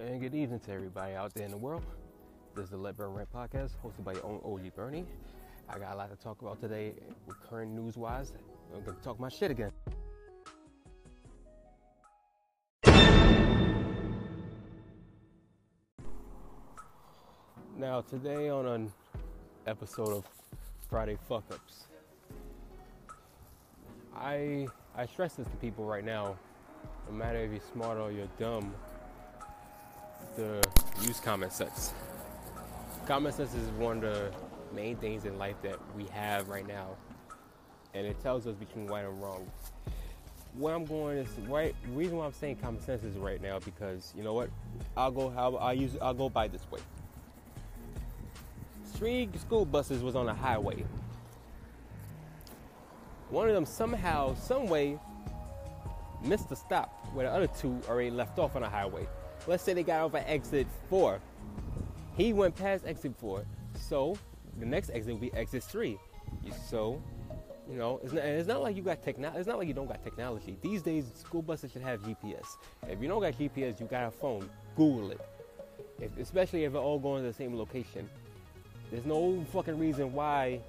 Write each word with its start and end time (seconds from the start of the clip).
And 0.00 0.20
good 0.20 0.32
evening 0.32 0.60
to 0.60 0.72
everybody 0.72 1.14
out 1.14 1.34
there 1.34 1.44
in 1.44 1.50
the 1.50 1.56
world. 1.56 1.82
This 2.54 2.66
is 2.66 2.70
the 2.70 2.76
Let 2.76 2.96
Burn 2.96 3.14
Rant 3.14 3.32
podcast, 3.32 3.70
hosted 3.84 4.04
by 4.04 4.12
your 4.12 4.24
own 4.24 4.40
OG 4.44 4.76
Bernie. 4.76 5.04
I 5.68 5.76
got 5.76 5.92
a 5.92 5.96
lot 5.96 6.16
to 6.16 6.16
talk 6.16 6.40
about 6.40 6.60
today 6.60 6.92
with 7.26 7.36
current 7.40 7.72
news 7.72 7.96
wise. 7.96 8.32
I'm 8.72 8.84
to 8.84 8.92
talk 9.02 9.18
my 9.18 9.28
shit 9.28 9.50
again. 9.50 9.72
Now, 17.76 18.00
today 18.02 18.50
on 18.50 18.66
an 18.66 18.92
episode 19.66 20.10
of 20.10 20.24
Friday 20.88 21.18
Fuck 21.28 21.42
Ups, 21.52 21.88
I, 24.14 24.68
I 24.94 25.06
stress 25.06 25.34
this 25.34 25.48
to 25.48 25.56
people 25.56 25.84
right 25.84 26.04
now 26.04 26.36
no 27.08 27.16
matter 27.16 27.38
if 27.38 27.50
you're 27.50 27.60
smart 27.72 27.98
or 27.98 28.12
you're 28.12 28.28
dumb, 28.38 28.74
to 30.38 30.60
use 31.02 31.18
common 31.18 31.50
sense. 31.50 31.92
Common 33.06 33.32
sense 33.32 33.54
is 33.54 33.68
one 33.70 33.96
of 33.96 34.02
the 34.02 34.30
main 34.72 34.96
things 34.96 35.24
in 35.24 35.36
life 35.36 35.56
that 35.62 35.78
we 35.96 36.04
have 36.12 36.48
right 36.48 36.66
now, 36.66 36.90
and 37.92 38.06
it 38.06 38.20
tells 38.20 38.46
us 38.46 38.54
between 38.54 38.86
right 38.86 39.04
and 39.04 39.20
wrong. 39.20 39.50
What 40.54 40.74
I'm 40.74 40.84
going 40.84 41.18
is 41.18 41.28
right. 41.48 41.74
Reason 41.92 42.16
why 42.16 42.26
I'm 42.26 42.32
saying 42.32 42.56
common 42.56 42.80
sense 42.80 43.02
is 43.02 43.16
right 43.16 43.42
now 43.42 43.58
because 43.58 44.12
you 44.16 44.22
know 44.22 44.32
what? 44.32 44.50
I'll 44.96 45.10
go 45.10 45.28
how 45.28 45.56
I 45.56 45.72
use. 45.72 45.96
I'll 46.00 46.14
go 46.14 46.28
by 46.28 46.46
this 46.46 46.70
way. 46.70 46.80
Three 48.94 49.28
school 49.38 49.64
buses 49.64 50.02
was 50.02 50.14
on 50.14 50.28
a 50.28 50.34
highway. 50.34 50.84
One 53.30 53.48
of 53.48 53.54
them 53.54 53.66
somehow, 53.66 54.34
some 54.36 54.68
way, 54.68 54.98
missed 56.22 56.48
the 56.48 56.56
stop 56.56 57.06
where 57.12 57.26
the 57.26 57.32
other 57.32 57.48
two 57.48 57.80
already 57.88 58.10
left 58.10 58.38
off 58.38 58.54
on 58.54 58.62
the 58.62 58.68
highway. 58.68 59.06
Let's 59.48 59.62
say 59.62 59.72
they 59.72 59.82
got 59.82 60.02
off 60.02 60.14
at 60.14 60.28
exit 60.28 60.66
four. 60.90 61.20
He 62.18 62.34
went 62.34 62.54
past 62.54 62.84
exit 62.86 63.14
four, 63.16 63.46
so 63.74 64.18
the 64.58 64.66
next 64.66 64.90
exit 64.90 65.14
will 65.14 65.20
be 65.20 65.32
exit 65.32 65.62
three. 65.62 65.98
So, 66.68 67.02
you 67.66 67.78
know, 67.78 67.98
it's 68.04 68.12
not, 68.12 68.24
it's 68.24 68.46
not 68.46 68.60
like 68.60 68.76
you 68.76 68.82
got 68.82 69.02
technology. 69.02 69.38
It's 69.38 69.48
not 69.48 69.56
like 69.56 69.66
you 69.66 69.72
don't 69.72 69.86
got 69.86 70.04
technology. 70.04 70.58
These 70.60 70.82
days, 70.82 71.06
school 71.14 71.40
buses 71.40 71.72
should 71.72 71.80
have 71.80 72.02
GPS. 72.02 72.58
If 72.88 73.00
you 73.00 73.08
don't 73.08 73.22
got 73.22 73.38
GPS, 73.38 73.80
you 73.80 73.86
got 73.86 74.08
a 74.08 74.10
phone. 74.10 74.50
Google 74.76 75.12
it. 75.12 75.20
If, 75.98 76.18
especially 76.18 76.64
if 76.64 76.74
they're 76.74 76.82
all 76.82 76.98
going 76.98 77.22
to 77.22 77.28
the 77.28 77.34
same 77.34 77.56
location. 77.56 78.06
There's 78.90 79.06
no 79.06 79.42
fucking 79.50 79.78
reason 79.78 80.12
why 80.12 80.60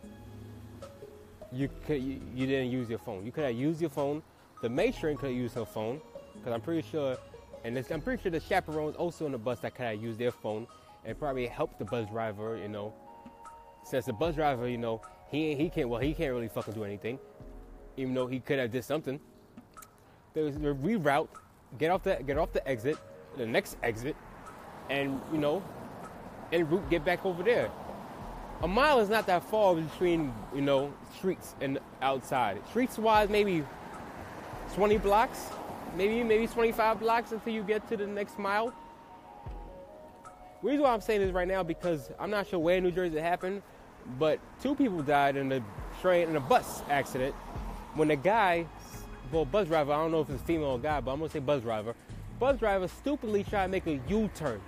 you 1.52 1.70
could 1.86 2.02
you, 2.02 2.22
you 2.34 2.48
didn't 2.48 2.72
use 2.72 2.90
your 2.90 3.00
phone. 3.00 3.26
You 3.26 3.34
could 3.34 3.44
have 3.44 3.56
used 3.56 3.82
your 3.82 3.90
phone. 3.90 4.24
The 4.62 4.70
matron 4.70 5.18
could 5.18 5.32
have 5.32 5.38
used 5.38 5.56
her 5.56 5.66
phone 5.66 6.00
because 6.36 6.54
I'm 6.54 6.62
pretty 6.62 6.88
sure, 6.90 7.18
and 7.64 7.78
I'm 7.92 8.02
pretty 8.02 8.22
sure 8.22 8.32
the 8.32 8.40
chaperones 8.40 8.96
also 8.96 9.26
on 9.26 9.32
the 9.32 9.38
bus 9.38 9.60
that 9.60 9.76
could 9.76 9.86
have 9.86 10.02
used 10.02 10.20
their 10.20 10.32
phone 10.32 10.68
and 11.06 11.18
probably 11.18 11.48
helped 11.48 11.80
the 11.80 11.86
bus 11.86 12.10
driver. 12.10 12.58
You 12.58 12.70
know, 12.70 12.94
since 13.84 14.06
the 14.06 14.14
bus 14.14 14.36
driver, 14.36 14.68
you 14.68 14.78
know, 14.78 15.02
he 15.30 15.56
he 15.56 15.70
can't 15.70 15.90
well 15.90 16.00
he 16.00 16.14
can't 16.14 16.34
really 16.34 16.48
fucking 16.48 16.74
do 16.74 16.84
anything, 16.84 17.20
even 17.98 18.14
though 18.14 18.28
he 18.28 18.40
could 18.40 18.60
have 18.60 18.72
did 18.72 18.84
something. 18.84 19.20
There 20.34 20.44
was 20.44 20.56
the 20.56 20.74
reroute, 20.74 21.28
get 21.78 21.92
off 21.92 22.04
the 22.04 22.22
get 22.26 22.38
off 22.38 22.54
the 22.54 22.66
exit, 22.68 22.98
the 23.38 23.46
next 23.46 23.78
exit, 23.84 24.16
and 24.90 25.20
you 25.32 25.38
know, 25.38 25.64
en 26.52 26.70
route 26.70 26.90
get 26.90 27.04
back 27.04 27.26
over 27.26 27.44
there. 27.44 27.70
A 28.62 28.68
mile 28.68 29.00
is 29.00 29.08
not 29.08 29.26
that 29.28 29.44
far 29.44 29.76
between 29.76 30.34
you 30.54 30.62
know 30.62 30.94
streets 31.18 31.56
and 31.62 31.80
outside. 32.02 32.62
Streets 32.70 32.98
wise, 32.98 33.30
maybe 33.30 33.64
20 34.76 34.98
blocks, 34.98 35.50
maybe 35.96 36.24
maybe 36.24 36.48
25 36.48 37.00
blocks 37.00 37.32
until 37.32 37.54
you 37.54 37.64
get 37.64 37.88
to 37.90 37.98
the 37.98 38.08
next 38.08 38.40
mile. 38.40 38.74
The 40.62 40.68
reason 40.68 40.84
why 40.84 40.94
I'm 40.94 41.02
saying 41.02 41.22
this 41.22 41.32
right 41.32 41.48
now 41.48 41.64
because 41.64 42.10
I'm 42.20 42.30
not 42.30 42.48
sure 42.48 42.60
where 42.60 42.78
in 42.78 42.84
New 42.84 42.92
Jersey 42.92 43.18
it 43.18 43.24
happened, 43.24 43.62
but 44.18 44.40
two 44.62 44.76
people 44.76 45.02
died 45.02 45.36
in 45.36 45.52
a 45.52 45.64
train 46.02 46.30
in 46.30 46.36
a 46.36 46.42
bus 46.42 46.82
accident 46.90 47.34
when 47.96 48.08
the 48.10 48.16
guy, 48.16 48.66
well, 49.32 49.46
bus 49.46 49.68
driver, 49.68 49.94
I 49.94 49.98
don't 49.98 50.12
know 50.12 50.22
if 50.22 50.30
it's 50.30 50.42
a 50.42 50.46
female 50.46 50.70
or 50.72 50.80
guy, 50.80 51.00
but 51.02 51.12
I'm 51.12 51.20
gonna 51.20 51.32
say 51.32 51.40
bus 51.40 51.62
driver. 51.62 51.96
Bus 52.40 52.58
driver 52.58 52.88
stupidly 52.88 53.44
tried 53.44 53.66
to 53.66 53.72
make 53.72 53.88
a 53.88 54.00
U-turn. 54.08 54.62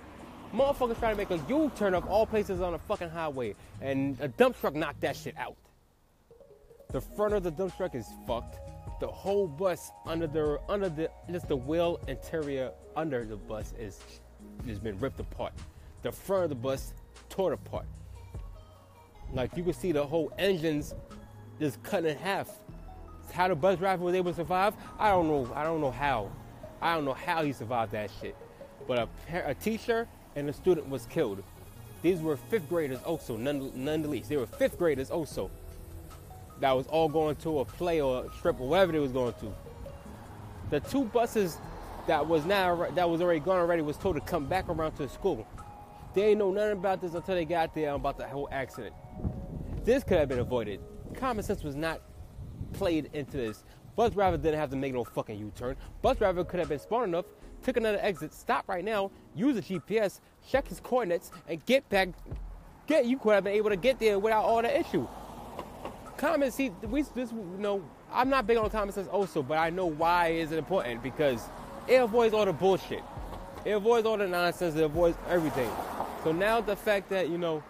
Motherfuckers 0.54 0.98
trying 0.98 1.16
to 1.16 1.16
make 1.16 1.30
a 1.30 1.42
U-turn 1.48 1.94
of 1.94 2.06
all 2.06 2.26
places 2.26 2.60
on 2.60 2.74
a 2.74 2.78
fucking 2.78 3.08
highway, 3.08 3.54
and 3.80 4.18
a 4.20 4.28
dump 4.28 4.60
truck 4.60 4.74
knocked 4.74 5.00
that 5.00 5.16
shit 5.16 5.36
out. 5.38 5.56
The 6.90 7.00
front 7.00 7.32
of 7.32 7.42
the 7.42 7.50
dump 7.50 7.76
truck 7.76 7.94
is 7.94 8.06
fucked 8.26 8.58
the 9.02 9.08
whole 9.08 9.48
bus 9.48 9.90
under 10.06 10.28
the 10.28 10.60
under 10.68 10.88
the 10.88 11.10
just 11.28 11.48
the 11.48 11.56
wheel 11.56 11.98
interior 12.06 12.70
under 12.94 13.24
the 13.24 13.36
bus 13.36 13.74
is 13.76 13.98
has 14.64 14.78
been 14.78 14.96
ripped 15.00 15.18
apart. 15.18 15.52
The 16.02 16.12
front 16.12 16.44
of 16.44 16.50
the 16.50 16.54
bus 16.54 16.94
torn 17.28 17.52
apart. 17.52 17.86
Like 19.34 19.56
you 19.56 19.64
can 19.64 19.72
see 19.72 19.90
the 19.90 20.06
whole 20.06 20.32
engines 20.38 20.94
just 21.58 21.82
cut 21.82 22.04
in 22.04 22.16
half. 22.16 22.48
How 23.32 23.48
the 23.48 23.56
bus 23.56 23.76
driver 23.76 24.04
was 24.04 24.14
able 24.14 24.30
to 24.30 24.36
survive, 24.36 24.74
I 25.00 25.10
don't 25.10 25.26
know. 25.26 25.52
I 25.52 25.64
don't 25.64 25.80
know 25.80 25.90
how. 25.90 26.30
I 26.80 26.94
don't 26.94 27.04
know 27.04 27.14
how 27.14 27.42
he 27.42 27.52
survived 27.52 27.90
that 27.92 28.08
shit. 28.20 28.36
But 28.86 29.08
a, 29.32 29.50
a 29.50 29.54
teacher 29.54 30.06
and 30.36 30.48
a 30.48 30.52
student 30.52 30.88
was 30.88 31.06
killed. 31.06 31.42
These 32.02 32.20
were 32.20 32.36
fifth 32.36 32.68
graders 32.68 33.00
also, 33.02 33.36
none, 33.36 33.72
none 33.74 34.02
the 34.02 34.08
least. 34.08 34.28
They 34.28 34.36
were 34.36 34.46
fifth 34.46 34.78
graders 34.78 35.10
also 35.10 35.50
that 36.62 36.76
was 36.76 36.86
all 36.86 37.08
going 37.08 37.34
to 37.34 37.58
a 37.58 37.64
play 37.64 38.00
or 38.00 38.24
a 38.24 38.32
strip 38.34 38.60
or 38.60 38.68
whatever 38.68 38.92
they 38.92 39.00
was 39.00 39.10
going 39.10 39.34
to. 39.34 39.52
The 40.70 40.78
two 40.78 41.04
buses 41.06 41.58
that 42.06 42.24
was 42.24 42.44
now 42.44 42.86
that 42.94 43.10
was 43.10 43.20
already 43.20 43.40
gone 43.40 43.58
already 43.58 43.82
was 43.82 43.96
told 43.96 44.14
to 44.14 44.20
come 44.20 44.46
back 44.46 44.68
around 44.68 44.92
to 44.92 45.02
the 45.02 45.08
school. 45.08 45.44
They 46.14 46.26
ain't 46.26 46.38
know 46.38 46.52
nothing 46.52 46.78
about 46.78 47.00
this 47.00 47.14
until 47.14 47.34
they 47.34 47.44
got 47.44 47.74
there 47.74 47.92
about 47.92 48.16
the 48.16 48.28
whole 48.28 48.48
accident. 48.52 48.94
This 49.84 50.04
could 50.04 50.18
have 50.18 50.28
been 50.28 50.38
avoided. 50.38 50.78
Common 51.14 51.42
sense 51.42 51.64
was 51.64 51.74
not 51.74 52.00
played 52.74 53.10
into 53.12 53.38
this. 53.38 53.64
Bus 53.96 54.12
driver 54.12 54.36
didn't 54.36 54.60
have 54.60 54.70
to 54.70 54.76
make 54.76 54.94
no 54.94 55.02
fucking 55.02 55.36
U-turn. 55.36 55.76
Bus 56.00 56.16
driver 56.16 56.44
could 56.44 56.60
have 56.60 56.68
been 56.68 56.78
smart 56.78 57.08
enough, 57.08 57.24
took 57.64 57.76
another 57.76 57.98
exit, 58.00 58.32
stop 58.32 58.68
right 58.68 58.84
now, 58.84 59.10
use 59.34 59.56
the 59.56 59.62
GPS, 59.62 60.20
check 60.48 60.68
his 60.68 60.78
coordinates, 60.78 61.32
and 61.48 61.64
get 61.66 61.88
back. 61.88 62.10
Get 62.86 63.06
you 63.06 63.18
could 63.18 63.34
have 63.34 63.44
been 63.44 63.54
able 63.54 63.70
to 63.70 63.76
get 63.76 63.98
there 63.98 64.18
without 64.18 64.44
all 64.44 64.62
the 64.62 64.80
issue 64.80 65.08
common 66.22 66.52
see 66.52 66.70
we 66.88 67.02
this 67.02 67.32
you 67.32 67.56
know 67.58 67.82
I'm 68.12 68.28
not 68.28 68.46
big 68.46 68.56
on 68.56 68.70
common 68.70 68.94
sense 68.94 69.08
also, 69.08 69.42
but 69.42 69.58
I 69.58 69.70
know 69.70 69.86
why 69.86 70.28
is 70.28 70.52
it 70.52 70.58
important 70.58 71.02
because 71.02 71.48
it 71.88 71.96
avoids 71.96 72.32
all 72.32 72.44
the 72.44 72.52
bullshit. 72.52 73.02
It 73.64 73.72
avoids 73.72 74.06
all 74.06 74.16
the 74.16 74.28
nonsense. 74.28 74.76
It 74.76 74.84
avoids 74.84 75.18
everything. 75.28 75.68
So 76.22 76.30
now 76.30 76.60
the 76.60 76.76
fact 76.76 77.10
that 77.10 77.28
you 77.28 77.38
know 77.38 77.62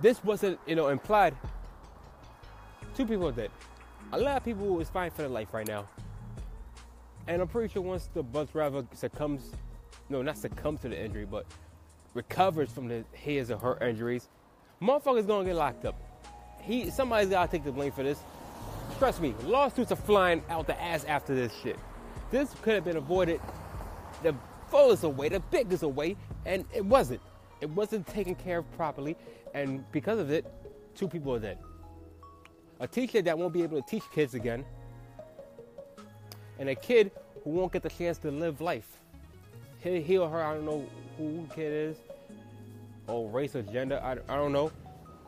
this 0.00 0.24
wasn't 0.24 0.58
you 0.66 0.76
know 0.76 0.88
implied. 0.88 1.36
Two 2.96 3.04
people 3.04 3.28
are 3.28 3.32
dead. 3.32 3.50
A 4.12 4.18
lot 4.18 4.38
of 4.38 4.44
people 4.44 4.80
is 4.80 4.88
fighting 4.88 5.14
for 5.14 5.22
their 5.22 5.30
life 5.30 5.52
right 5.52 5.68
now, 5.68 5.88
and 7.26 7.42
I'm 7.42 7.48
pretty 7.48 7.70
sure 7.70 7.82
once 7.82 8.08
the 8.14 8.22
bus 8.22 8.48
driver 8.48 8.86
succumbs, 8.94 9.52
no, 10.08 10.22
not 10.22 10.38
succumbs 10.38 10.80
to 10.82 10.88
the 10.88 11.00
injury, 11.00 11.26
but 11.26 11.44
recovers 12.14 12.72
from 12.72 12.88
the 12.88 13.04
his 13.12 13.50
or 13.50 13.58
her 13.58 13.78
injuries, 13.86 14.30
motherfuckers 14.80 15.26
gonna 15.26 15.44
get 15.44 15.56
locked 15.56 15.84
up 15.84 16.09
he 16.62 16.90
somebody's 16.90 17.30
gotta 17.30 17.50
take 17.50 17.64
the 17.64 17.72
blame 17.72 17.92
for 17.92 18.02
this. 18.02 18.20
Trust 18.98 19.20
me, 19.20 19.34
lawsuits 19.44 19.92
are 19.92 19.96
flying 19.96 20.42
out 20.48 20.66
the 20.66 20.80
ass 20.80 21.04
after 21.04 21.34
this 21.34 21.52
shit. 21.62 21.78
This 22.30 22.54
could 22.62 22.74
have 22.74 22.84
been 22.84 22.96
avoided 22.96 23.40
the 24.22 24.34
fullest 24.68 25.04
away, 25.04 25.28
the 25.28 25.40
biggest 25.40 25.82
away, 25.82 26.16
and 26.44 26.64
it 26.74 26.84
wasn't. 26.84 27.20
It 27.60 27.70
wasn't 27.70 28.06
taken 28.06 28.34
care 28.34 28.58
of 28.58 28.76
properly, 28.76 29.16
and 29.54 29.90
because 29.92 30.18
of 30.18 30.30
it, 30.30 30.46
two 30.94 31.08
people 31.08 31.34
are 31.34 31.38
dead. 31.38 31.58
A 32.78 32.86
teacher 32.86 33.20
that 33.22 33.36
won't 33.36 33.52
be 33.52 33.62
able 33.62 33.80
to 33.80 33.88
teach 33.88 34.04
kids 34.12 34.34
again, 34.34 34.64
and 36.58 36.68
a 36.68 36.74
kid 36.74 37.10
who 37.42 37.50
won't 37.50 37.72
get 37.72 37.82
the 37.82 37.90
chance 37.90 38.18
to 38.18 38.30
live 38.30 38.60
life. 38.60 38.88
He, 39.82 40.18
or 40.18 40.28
her, 40.28 40.42
I 40.42 40.54
don't 40.54 40.66
know 40.66 40.86
who 41.16 41.46
the 41.48 41.54
kid 41.54 41.72
is, 41.72 41.96
or 43.06 43.28
race 43.30 43.56
or 43.56 43.62
gender, 43.62 44.00
I, 44.02 44.12
I 44.12 44.36
don't 44.36 44.52
know. 44.52 44.70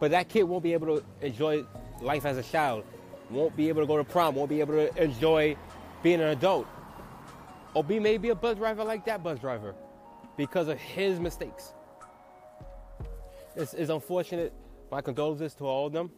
But 0.02 0.10
that 0.10 0.28
kid 0.28 0.42
won't 0.42 0.64
be 0.64 0.72
able 0.72 0.98
to 0.98 1.04
enjoy 1.20 1.64
life 2.00 2.26
as 2.26 2.36
a 2.36 2.42
child, 2.42 2.82
won't 3.30 3.54
be 3.56 3.68
able 3.68 3.82
to 3.82 3.86
go 3.86 3.96
to 3.96 4.02
prom, 4.02 4.34
won't 4.34 4.48
be 4.50 4.58
able 4.58 4.74
to 4.74 5.00
enjoy 5.00 5.54
being 6.02 6.20
an 6.20 6.30
adult. 6.30 6.66
Or 7.72 7.84
be 7.84 8.00
maybe 8.00 8.30
a 8.30 8.34
bus 8.34 8.56
driver 8.56 8.82
like 8.82 9.04
that 9.04 9.22
bus 9.22 9.38
driver 9.38 9.76
because 10.36 10.66
of 10.66 10.76
his 10.80 11.20
mistakes. 11.20 11.72
It's, 13.54 13.74
it's 13.74 13.90
unfortunate. 13.90 14.52
My 14.90 15.02
condolences 15.02 15.54
to 15.54 15.66
all 15.66 15.86
of 15.86 15.92
them. 15.92 16.10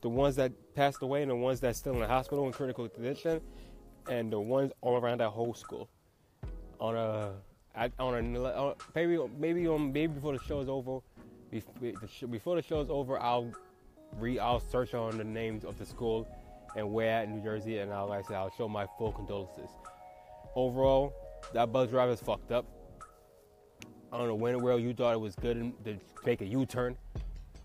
The 0.00 0.08
ones 0.08 0.34
that 0.36 0.50
passed 0.74 1.02
away 1.02 1.20
and 1.20 1.30
the 1.30 1.36
ones 1.36 1.60
that's 1.60 1.78
still 1.78 1.92
in 1.92 2.00
the 2.00 2.08
hospital 2.08 2.46
in 2.46 2.52
critical 2.52 2.88
condition, 2.88 3.42
and 4.08 4.32
the 4.32 4.40
ones 4.40 4.72
all 4.80 4.96
around 4.96 5.20
that 5.20 5.28
whole 5.28 5.52
school. 5.52 5.90
On 6.80 6.96
a, 6.96 7.34
on 7.98 8.14
a 8.14 8.74
maybe 8.94 9.18
maybe 9.38 9.68
on 9.68 9.92
maybe 9.92 10.14
before 10.14 10.32
the 10.32 10.42
show 10.42 10.60
is 10.60 10.70
over, 10.70 11.00
before 12.30 12.56
the 12.56 12.62
show 12.62 12.80
is 12.80 12.90
over, 12.90 13.18
I'll 13.20 13.50
re 14.18 14.38
I'll 14.38 14.60
search 14.60 14.94
on 14.94 15.18
the 15.18 15.24
names 15.24 15.64
of 15.64 15.78
the 15.78 15.86
school 15.86 16.28
and 16.76 16.92
where 16.92 17.10
at 17.22 17.30
New 17.30 17.42
Jersey, 17.42 17.78
and 17.78 17.92
I'll 17.92 18.08
like 18.08 18.24
I 18.24 18.28
said 18.28 18.36
I'll 18.36 18.52
show 18.56 18.68
my 18.68 18.86
full 18.98 19.12
condolences. 19.12 19.70
Overall, 20.56 21.12
that 21.52 21.72
bus 21.72 21.90
driver's 21.90 22.20
fucked 22.20 22.52
up. 22.52 22.66
I 24.12 24.18
don't 24.18 24.28
know 24.28 24.34
when 24.34 24.54
in 24.54 24.58
the 24.58 24.64
world 24.64 24.82
you 24.82 24.94
thought 24.94 25.14
it 25.14 25.20
was 25.20 25.34
good 25.34 25.72
to 25.84 25.96
make 26.24 26.40
a 26.40 26.46
U-turn 26.46 26.96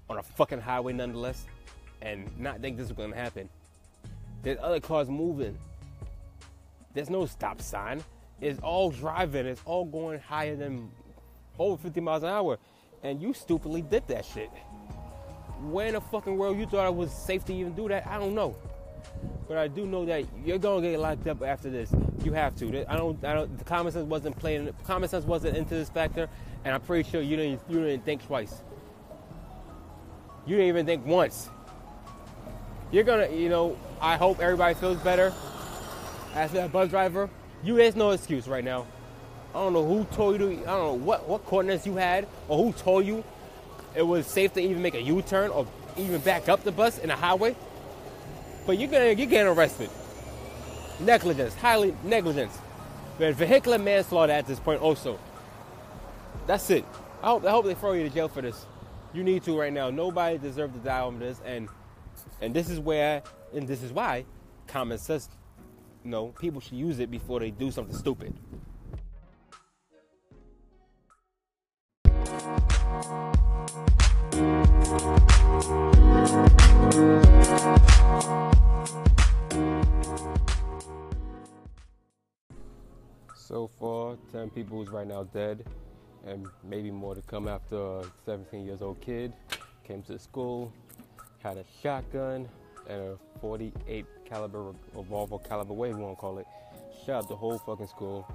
on 0.09 0.18
a 0.18 0.24
fucking 0.24 0.59
highway 0.59 0.94
nonetheless 0.94 1.45
and 2.01 2.27
not 2.39 2.59
think 2.59 2.77
this 2.77 2.89
was 2.89 2.97
gonna 2.97 3.15
happen. 3.15 3.50
There's 4.42 4.57
other 4.62 4.80
cars 4.80 5.09
moving. 5.09 5.57
There's 6.94 7.09
no 7.09 7.25
stop 7.25 7.62
sign. 7.62 8.03
It's 8.42 8.59
all 8.62 8.89
driving. 8.89 9.45
It's 9.45 9.62
all 9.65 9.85
going 9.85 10.19
higher 10.19 10.56
than 10.56 10.89
over 11.59 11.77
50 11.81 12.00
miles 12.01 12.24
an 12.24 12.30
hour. 12.30 12.57
And 13.03 13.21
you 13.21 13.33
stupidly 13.33 13.81
did 13.81 14.07
that 14.07 14.25
shit. 14.25 14.49
Where 15.61 15.87
in 15.87 15.93
the 15.93 16.01
fucking 16.01 16.37
world 16.37 16.57
you 16.57 16.65
thought 16.65 16.87
it 16.87 16.95
was 16.95 17.11
safe 17.11 17.45
to 17.45 17.53
even 17.53 17.73
do 17.73 17.87
that? 17.89 18.07
I 18.07 18.17
don't 18.17 18.33
know. 18.35 18.55
But 19.47 19.57
I 19.57 19.67
do 19.67 19.85
know 19.85 20.05
that 20.05 20.25
you're 20.45 20.57
gonna 20.57 20.81
get 20.81 20.99
locked 20.99 21.27
up 21.27 21.41
after 21.41 21.69
this. 21.69 21.91
You 22.23 22.33
have 22.33 22.55
to. 22.57 22.85
I 22.91 22.95
don't. 22.95 23.23
I 23.23 23.33
don't. 23.33 23.57
The 23.57 23.63
common 23.63 23.91
sense 23.91 24.05
wasn't 24.05 24.37
playing. 24.37 24.71
Common 24.85 25.09
sense 25.09 25.25
wasn't 25.25 25.57
into 25.57 25.73
this 25.73 25.89
factor, 25.89 26.29
and 26.63 26.75
I'm 26.75 26.81
pretty 26.81 27.09
sure 27.09 27.21
you 27.21 27.35
didn't. 27.35 27.61
You 27.69 27.79
didn't 27.79 28.05
think 28.05 28.25
twice. 28.25 28.61
You 30.45 30.55
didn't 30.57 30.69
even 30.69 30.85
think 30.85 31.05
once. 31.05 31.49
You're 32.91 33.03
gonna. 33.03 33.29
You 33.29 33.49
know. 33.49 33.77
I 34.01 34.17
hope 34.17 34.39
everybody 34.39 34.75
feels 34.75 34.97
better. 34.99 35.33
As 36.35 36.53
a 36.53 36.67
bus 36.67 36.89
driver, 36.89 37.29
you 37.63 37.75
there's 37.75 37.95
no 37.95 38.11
excuse 38.11 38.47
right 38.47 38.63
now. 38.63 38.85
I 39.53 39.59
don't 39.59 39.73
know 39.73 39.85
who 39.85 40.03
told 40.15 40.39
you. 40.39 40.51
I 40.61 40.65
don't 40.65 40.65
know 40.65 40.93
what 40.93 41.27
what 41.27 41.45
coordinates 41.45 41.85
you 41.85 41.95
had, 41.95 42.27
or 42.47 42.63
who 42.63 42.71
told 42.73 43.05
you 43.05 43.23
it 43.95 44.03
was 44.03 44.27
safe 44.27 44.53
to 44.53 44.61
even 44.61 44.81
make 44.81 44.93
a 44.93 45.01
U-turn 45.01 45.49
or 45.49 45.65
even 45.97 46.21
back 46.21 46.47
up 46.47 46.63
the 46.63 46.71
bus 46.71 46.99
in 46.99 47.09
a 47.09 47.15
highway. 47.15 47.55
But 48.65 48.77
you're 48.77 48.89
gonna 48.89 49.11
you're 49.11 49.27
getting 49.27 49.47
arrested. 49.47 49.89
Negligence, 50.99 51.55
highly 51.55 51.95
negligence. 52.03 52.57
But 53.17 53.35
vehicular 53.35 53.79
manslaughter 53.79 54.33
at 54.33 54.47
this 54.47 54.59
point 54.59 54.81
also. 54.81 55.19
That's 56.45 56.69
it. 56.69 56.85
I 57.23 57.27
hope 57.27 57.45
I 57.45 57.51
hope 57.51 57.65
they 57.65 57.73
throw 57.73 57.93
you 57.93 58.03
to 58.03 58.09
jail 58.09 58.27
for 58.27 58.41
this. 58.41 58.65
You 59.13 59.23
need 59.23 59.43
to 59.43 59.59
right 59.59 59.73
now. 59.73 59.89
Nobody 59.89 60.37
deserves 60.37 60.73
to 60.73 60.79
die 60.79 61.01
on 61.01 61.17
this, 61.17 61.41
and 61.43 61.67
and 62.41 62.53
this 62.53 62.69
is 62.69 62.79
where 62.79 63.23
and 63.53 63.67
this 63.67 63.81
is 63.81 63.91
why 63.91 64.25
common 64.67 64.99
sense. 64.99 65.27
You 66.05 66.11
know, 66.11 66.27
people 66.39 66.61
should 66.61 66.77
use 66.77 66.99
it 66.99 67.11
before 67.11 67.39
they 67.39 67.51
do 67.51 67.71
something 67.71 67.95
stupid. 67.95 68.33
So 72.99 73.05
far, 83.79 84.17
10 84.33 84.49
people 84.49 84.83
is 84.83 84.89
right 84.89 85.07
now 85.07 85.23
dead, 85.23 85.65
and 86.25 86.45
maybe 86.67 86.91
more 86.91 87.15
to 87.15 87.21
come 87.21 87.47
after 87.47 87.77
a 87.77 88.03
17 88.25 88.65
years 88.65 88.81
old 88.81 88.99
kid 88.99 89.31
came 89.85 90.01
to 90.03 90.19
school, 90.19 90.73
had 91.41 91.55
a 91.55 91.63
shotgun 91.81 92.49
and 92.89 93.01
a 93.01 93.17
48 93.39 94.05
caliber 94.25 94.73
revolver 94.93 95.37
caliber, 95.39 95.73
whatever 95.73 95.99
you 95.99 96.03
want 96.03 96.17
to 96.17 96.21
call 96.21 96.37
it, 96.39 96.47
shot 97.05 97.29
the 97.29 97.35
whole 97.35 97.59
fucking 97.59 97.87
school. 97.87 98.27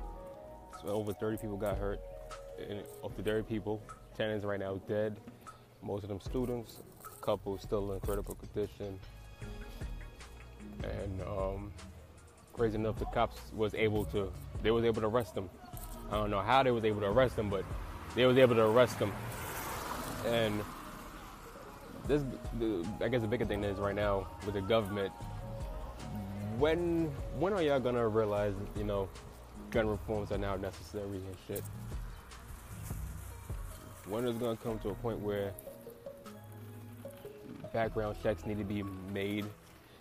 So 0.80 0.88
over 0.88 1.12
30 1.12 1.36
people 1.36 1.58
got 1.58 1.76
hurt. 1.76 2.00
And 2.70 2.82
of 3.02 3.16
the 3.16 3.22
30 3.22 3.42
people, 3.42 3.82
10 4.16 4.30
is 4.30 4.44
right 4.44 4.60
now 4.60 4.80
dead. 4.88 5.16
Most 5.82 6.04
of 6.04 6.08
them 6.08 6.20
students, 6.20 6.78
a 7.04 7.24
couple 7.24 7.58
still 7.58 7.92
in 7.92 8.00
critical 8.00 8.34
condition. 8.34 8.98
And 10.82 11.22
um, 11.22 11.72
crazy 12.52 12.76
enough, 12.76 12.98
the 12.98 13.06
cops 13.06 13.40
was 13.52 13.74
able 13.74 14.04
to 14.06 14.32
they 14.62 14.70
was 14.70 14.84
able 14.84 15.02
to 15.02 15.08
arrest 15.08 15.34
them. 15.34 15.50
I 16.10 16.16
don't 16.16 16.30
know 16.30 16.40
how 16.40 16.62
they 16.62 16.70
was 16.70 16.84
able 16.84 17.00
to 17.00 17.08
arrest 17.08 17.36
them, 17.36 17.50
but 17.50 17.64
they 18.14 18.24
was 18.24 18.38
able 18.38 18.54
to 18.54 18.64
arrest 18.64 18.98
them. 18.98 19.12
And 20.26 20.62
this, 22.06 22.22
I 23.02 23.08
guess 23.08 23.22
the 23.22 23.28
bigger 23.28 23.44
thing 23.44 23.64
is 23.64 23.78
right 23.78 23.94
now 23.94 24.26
with 24.44 24.54
the 24.54 24.62
government. 24.62 25.12
When 26.58 27.06
when 27.38 27.52
are 27.52 27.62
y'all 27.62 27.80
gonna 27.80 28.06
realize, 28.06 28.54
you 28.76 28.84
know, 28.84 29.08
gun 29.70 29.88
reforms 29.88 30.30
are 30.30 30.38
now 30.38 30.56
necessary 30.56 31.16
and 31.16 31.36
shit? 31.46 31.62
When 34.06 34.26
is 34.26 34.36
it 34.36 34.40
gonna 34.40 34.56
come 34.56 34.78
to 34.80 34.90
a 34.90 34.94
point 34.94 35.20
where 35.20 35.52
background 37.72 38.16
checks 38.22 38.46
need 38.46 38.58
to 38.58 38.64
be 38.64 38.82
made 39.12 39.46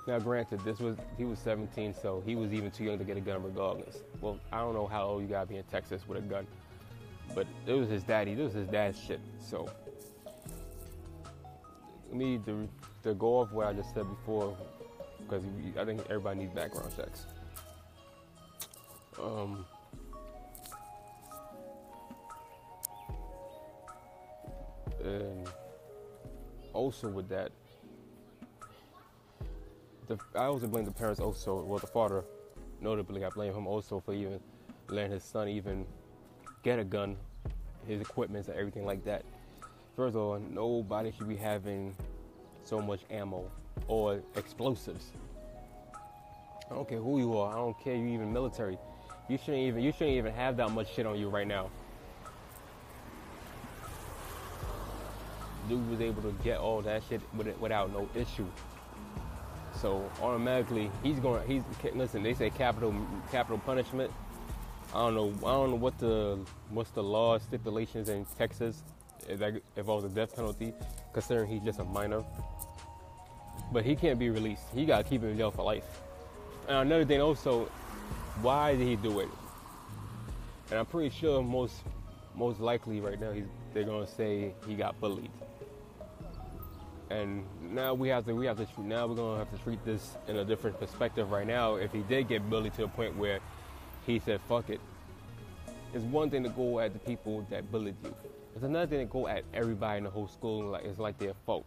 now, 0.06 0.20
granted, 0.20 0.60
this 0.66 0.80
was 0.80 0.98
he 1.18 1.24
was 1.24 1.40
17, 1.40 1.94
so 1.94 2.22
he 2.26 2.36
was 2.36 2.52
even 2.52 2.72
too 2.72 2.84
young 2.84 2.98
to 2.98 3.06
get 3.06 3.16
a 3.16 3.22
gun, 3.22 3.42
regardless. 3.42 4.00
Well, 4.20 4.38
I 4.52 4.60
don't 4.60 4.74
know 4.74 4.86
how 4.86 5.06
old 5.06 5.22
you 5.22 5.30
gotta 5.30 5.48
be 5.48 5.56
in 5.56 5.64
Texas 5.64 6.06
with 6.08 6.18
a 6.18 6.22
gun, 6.22 6.46
but 7.34 7.48
it 7.66 7.74
was 7.74 7.88
his 7.90 8.04
daddy. 8.04 8.36
This 8.36 8.46
was 8.46 8.54
his 8.54 8.68
dad's 8.68 9.00
shit. 9.00 9.22
So, 9.40 9.70
me 12.12 12.38
to 12.46 12.68
to 13.04 13.14
go 13.14 13.40
off 13.40 13.52
what 13.54 13.68
I 13.68 13.74
just 13.74 13.94
said 13.94 14.08
before, 14.10 14.58
because 15.20 15.44
I 15.80 15.86
think 15.86 16.02
everybody 16.10 16.40
needs 16.40 16.54
background 16.54 16.94
checks. 16.98 17.26
Um. 19.22 19.66
Uh, 25.04 25.08
and 25.08 25.50
also 26.74 27.10
with 27.10 27.28
that, 27.30 27.52
the, 30.08 30.18
I 30.36 30.46
also 30.46 30.68
blame 30.68 30.86
the 30.86 30.92
parents 30.92 31.20
also. 31.20 31.62
Well, 31.64 31.80
the 31.80 31.88
father, 31.88 32.24
notably, 32.82 33.24
I 33.24 33.30
blame 33.30 33.54
him 33.54 33.68
also 33.68 34.00
for 34.00 34.14
even 34.14 34.40
letting 34.88 35.12
his 35.12 35.24
son 35.24 35.48
even 35.48 35.86
get 36.62 36.80
a 36.80 36.84
gun, 36.84 37.18
his 37.88 38.02
equipment 38.02 38.48
and 38.48 38.58
everything 38.58 38.86
like 38.86 39.04
that. 39.06 39.24
First 39.96 40.16
of 40.16 40.22
all, 40.22 40.40
nobody 40.40 41.12
should 41.12 41.30
be 41.30 41.36
having 41.36 41.96
so 42.64 42.80
much 42.80 43.02
ammo 43.10 43.50
or 43.88 44.22
explosives. 44.36 45.12
I 46.70 46.76
don't 46.76 46.88
care 46.88 47.00
who 47.00 47.20
you 47.20 47.38
are. 47.38 47.54
I 47.54 47.58
don't 47.58 47.80
care 47.80 47.96
you 47.96 48.08
even 48.08 48.32
military. 48.34 48.78
You 49.30 49.38
shouldn't 49.38 49.64
even 49.64 49.84
you 49.84 49.92
shouldn't 49.92 50.18
even 50.18 50.34
have 50.34 50.58
that 50.58 50.72
much 50.72 50.94
shit 50.94 51.06
on 51.06 51.20
you 51.20 51.30
right 51.30 51.48
now. 51.48 51.70
Dude 55.69 55.89
was 55.89 56.01
able 56.01 56.21
to 56.24 56.31
get 56.44 56.60
all 56.60 56.81
that 56.81 57.04
shit 57.07 57.21
without 57.60 57.92
no 57.94 58.10
issue. 58.15 58.48
So 59.75 60.10
automatically 60.21 60.92
he's 61.01 61.19
going. 61.19 61.45
He's 61.48 61.63
listen. 61.94 62.24
They 62.24 62.33
say 62.33 62.50
capital 62.50 62.94
capital 63.31 63.57
punishment. 63.60 64.12
I 64.94 65.00
don't 65.00 65.15
know. 65.15 65.33
I 65.48 65.51
don't 65.51 65.71
know 65.71 65.75
what 65.75 65.98
the 65.98 66.39
what's 66.69 66.91
the 66.91 67.03
law 67.03 67.38
stipulations 67.38 68.10
in 68.10 68.25
Texas 68.38 68.84
if 69.27 69.39
that 69.39 69.53
involves 69.75 70.05
a 70.05 70.10
death 70.10 70.36
penalty, 70.36 70.74
considering 71.13 71.50
he's 71.50 71.63
just 71.63 71.79
a 71.79 71.86
minor. 71.86 72.24
But 73.72 73.86
he 73.86 73.96
can't 73.96 74.20
be 74.20 74.29
released. 74.29 74.63
He 74.74 74.86
got 74.86 74.98
to 75.00 75.03
keep 75.03 75.22
him 75.22 75.29
in 75.29 75.38
jail 75.38 75.51
for 75.51 75.63
life. 75.63 76.01
And 76.67 76.77
another 76.77 77.05
thing 77.05 77.22
also, 77.22 77.65
why 78.41 78.75
did 78.75 78.88
he 78.88 78.96
do 78.96 79.20
it? 79.20 79.29
And 80.70 80.79
I'm 80.79 80.86
pretty 80.86 81.10
sure 81.10 81.41
most 81.41 81.82
most 82.36 82.60
likely 82.60 83.00
right 83.00 83.20
now 83.20 83.32
he's 83.32 83.46
they're 83.74 83.84
gonna 83.84 84.08
say 84.08 84.53
he 84.67 84.75
got 84.75 85.00
bullied 85.00 85.29
and 87.13 87.46
now 87.62 87.93
we 87.93 88.08
have 88.10 88.25
to 88.25 88.34
we 88.34 88.46
have 88.48 88.58
to 88.58 88.82
now 88.82 89.05
we're 89.05 89.15
gonna 89.15 89.38
have 89.38 89.51
to 89.51 89.58
treat 89.63 89.84
this 89.86 90.17
in 90.27 90.38
a 90.38 90.46
different 90.46 90.79
perspective 90.79 91.32
right 91.32 91.46
now. 91.46 91.75
If 91.75 91.91
he 91.91 92.00
did 92.01 92.27
get 92.27 92.50
bullied 92.50 92.74
to 92.75 92.86
a 92.86 92.88
point 92.88 93.15
where 93.15 93.39
he 94.05 94.20
said 94.20 94.41
fuck 94.50 94.70
it, 94.70 94.79
it's 95.93 96.03
one 96.05 96.29
thing 96.29 96.43
to 96.43 96.50
go 96.50 96.79
at 96.79 96.93
the 96.93 97.00
people 97.00 97.46
that 97.51 97.72
bullied 97.72 97.96
you. 98.03 98.15
It's 98.55 98.63
another 98.63 98.88
thing 98.88 99.00
to 99.00 99.12
go 99.12 99.27
at 99.27 99.43
everybody 99.53 100.00
in 100.00 100.03
the 100.05 100.10
whole 100.10 100.27
school 100.27 100.63
like 100.63 100.86
it's 100.86 101.00
like 101.00 101.17
their 101.20 101.34
fault. 101.46 101.65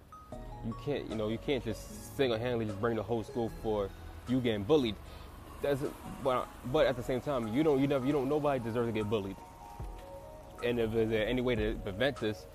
You 0.67 0.77
can't 0.85 1.09
you 1.09 1.15
know 1.15 1.29
you 1.29 1.39
can't 1.39 1.65
just 1.65 2.17
single-handedly 2.17 2.67
just 2.67 2.81
bring 2.81 2.97
the 2.97 3.03
whole 3.03 3.23
school 3.23 3.53
for 3.63 3.89
you 4.29 4.41
getting 4.41 4.65
bullied. 4.65 4.97
That's 5.63 5.81
but 6.25 6.49
but 6.73 6.87
at 6.87 6.97
the 6.97 7.05
same 7.05 7.21
time 7.21 7.55
you 7.55 7.63
don't 7.63 7.81
you 7.81 7.87
never 7.87 8.05
you 8.05 8.13
don't 8.13 8.29
nobody 8.29 8.63
deserves 8.63 8.89
to 8.89 8.93
get 8.93 9.09
bullied. 9.09 9.37
And 10.65 10.81
if 10.81 10.91
there's 10.91 11.13
any 11.13 11.43
way 11.43 11.55
to 11.55 11.75
prevent 11.85 12.17
this, 12.17 12.47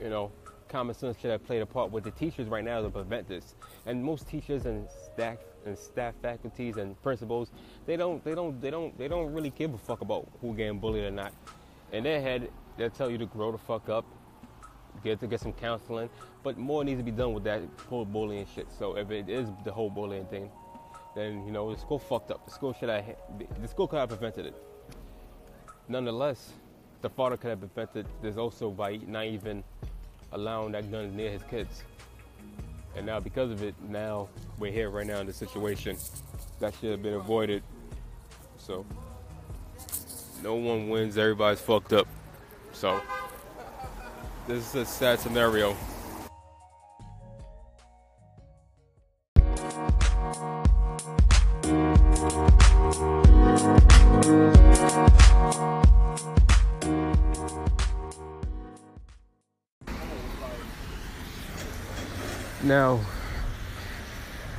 you 0.00 0.08
know, 0.08 0.32
common 0.68 0.94
sense 0.94 1.18
should 1.20 1.30
have 1.30 1.44
played 1.44 1.62
a 1.62 1.66
part 1.66 1.90
with 1.90 2.04
the 2.04 2.10
teachers 2.12 2.48
right 2.48 2.64
now 2.64 2.82
to 2.82 2.90
prevent 2.90 3.28
this. 3.28 3.54
And 3.86 4.02
most 4.02 4.28
teachers 4.28 4.66
and 4.66 4.86
staff 4.90 5.38
and 5.66 5.78
staff 5.78 6.14
faculties 6.22 6.76
and 6.76 7.00
principals, 7.02 7.50
they 7.86 7.96
don't 7.96 8.22
they 8.24 8.34
don't 8.34 8.60
they 8.60 8.70
don't 8.70 8.96
they 8.98 9.08
don't 9.08 9.32
really 9.32 9.50
give 9.50 9.74
a 9.74 9.78
fuck 9.78 10.00
about 10.00 10.28
who 10.40 10.54
getting 10.54 10.78
bullied 10.78 11.04
or 11.04 11.10
not. 11.10 11.32
In 11.92 12.04
their 12.04 12.20
head, 12.20 12.50
they'll 12.76 12.90
tell 12.90 13.10
you 13.10 13.18
to 13.18 13.26
grow 13.26 13.52
the 13.52 13.58
fuck 13.58 13.88
up, 13.88 14.04
get 15.02 15.20
to 15.20 15.26
get 15.26 15.40
some 15.40 15.52
counseling, 15.52 16.10
but 16.42 16.58
more 16.58 16.84
needs 16.84 17.00
to 17.00 17.04
be 17.04 17.10
done 17.10 17.32
with 17.32 17.44
that 17.44 17.62
whole 17.88 18.04
bullying 18.04 18.46
shit. 18.54 18.68
So 18.78 18.96
if 18.96 19.10
it 19.10 19.28
is 19.28 19.48
the 19.64 19.72
whole 19.72 19.90
bullying 19.90 20.26
thing, 20.26 20.50
then 21.14 21.44
you 21.46 21.52
know 21.52 21.72
the 21.72 21.80
school 21.80 21.98
fucked 21.98 22.30
up. 22.30 22.44
The 22.44 22.52
school 22.52 22.72
should 22.72 22.88
have 22.88 23.04
the 23.60 23.68
school 23.68 23.88
could 23.88 23.98
have 23.98 24.08
prevented 24.08 24.46
it. 24.46 24.54
Nonetheless, 25.88 26.52
the 27.00 27.08
father 27.08 27.36
could 27.36 27.50
have 27.50 27.60
prevented 27.60 28.06
this 28.20 28.36
also 28.36 28.70
by 28.70 28.96
not 29.06 29.24
even 29.24 29.64
allowing 30.32 30.72
that 30.72 30.90
gun 30.90 31.16
near 31.16 31.30
his 31.30 31.42
kids. 31.44 31.82
And 32.96 33.06
now, 33.06 33.20
because 33.20 33.50
of 33.50 33.62
it, 33.62 33.74
now 33.88 34.28
we're 34.58 34.72
here 34.72 34.90
right 34.90 35.06
now 35.06 35.20
in 35.20 35.26
this 35.26 35.36
situation 35.36 35.96
that 36.60 36.74
should 36.80 36.90
have 36.90 37.02
been 37.02 37.14
avoided. 37.14 37.62
So, 38.56 38.84
No 40.42 40.54
one 40.54 40.88
wins. 40.88 41.18
Everybody's 41.18 41.60
fucked 41.60 41.92
up. 41.92 42.06
So 42.72 43.00
this 44.46 44.68
is 44.68 44.74
a 44.74 44.84
sad 44.84 45.18
scenario. 45.18 45.76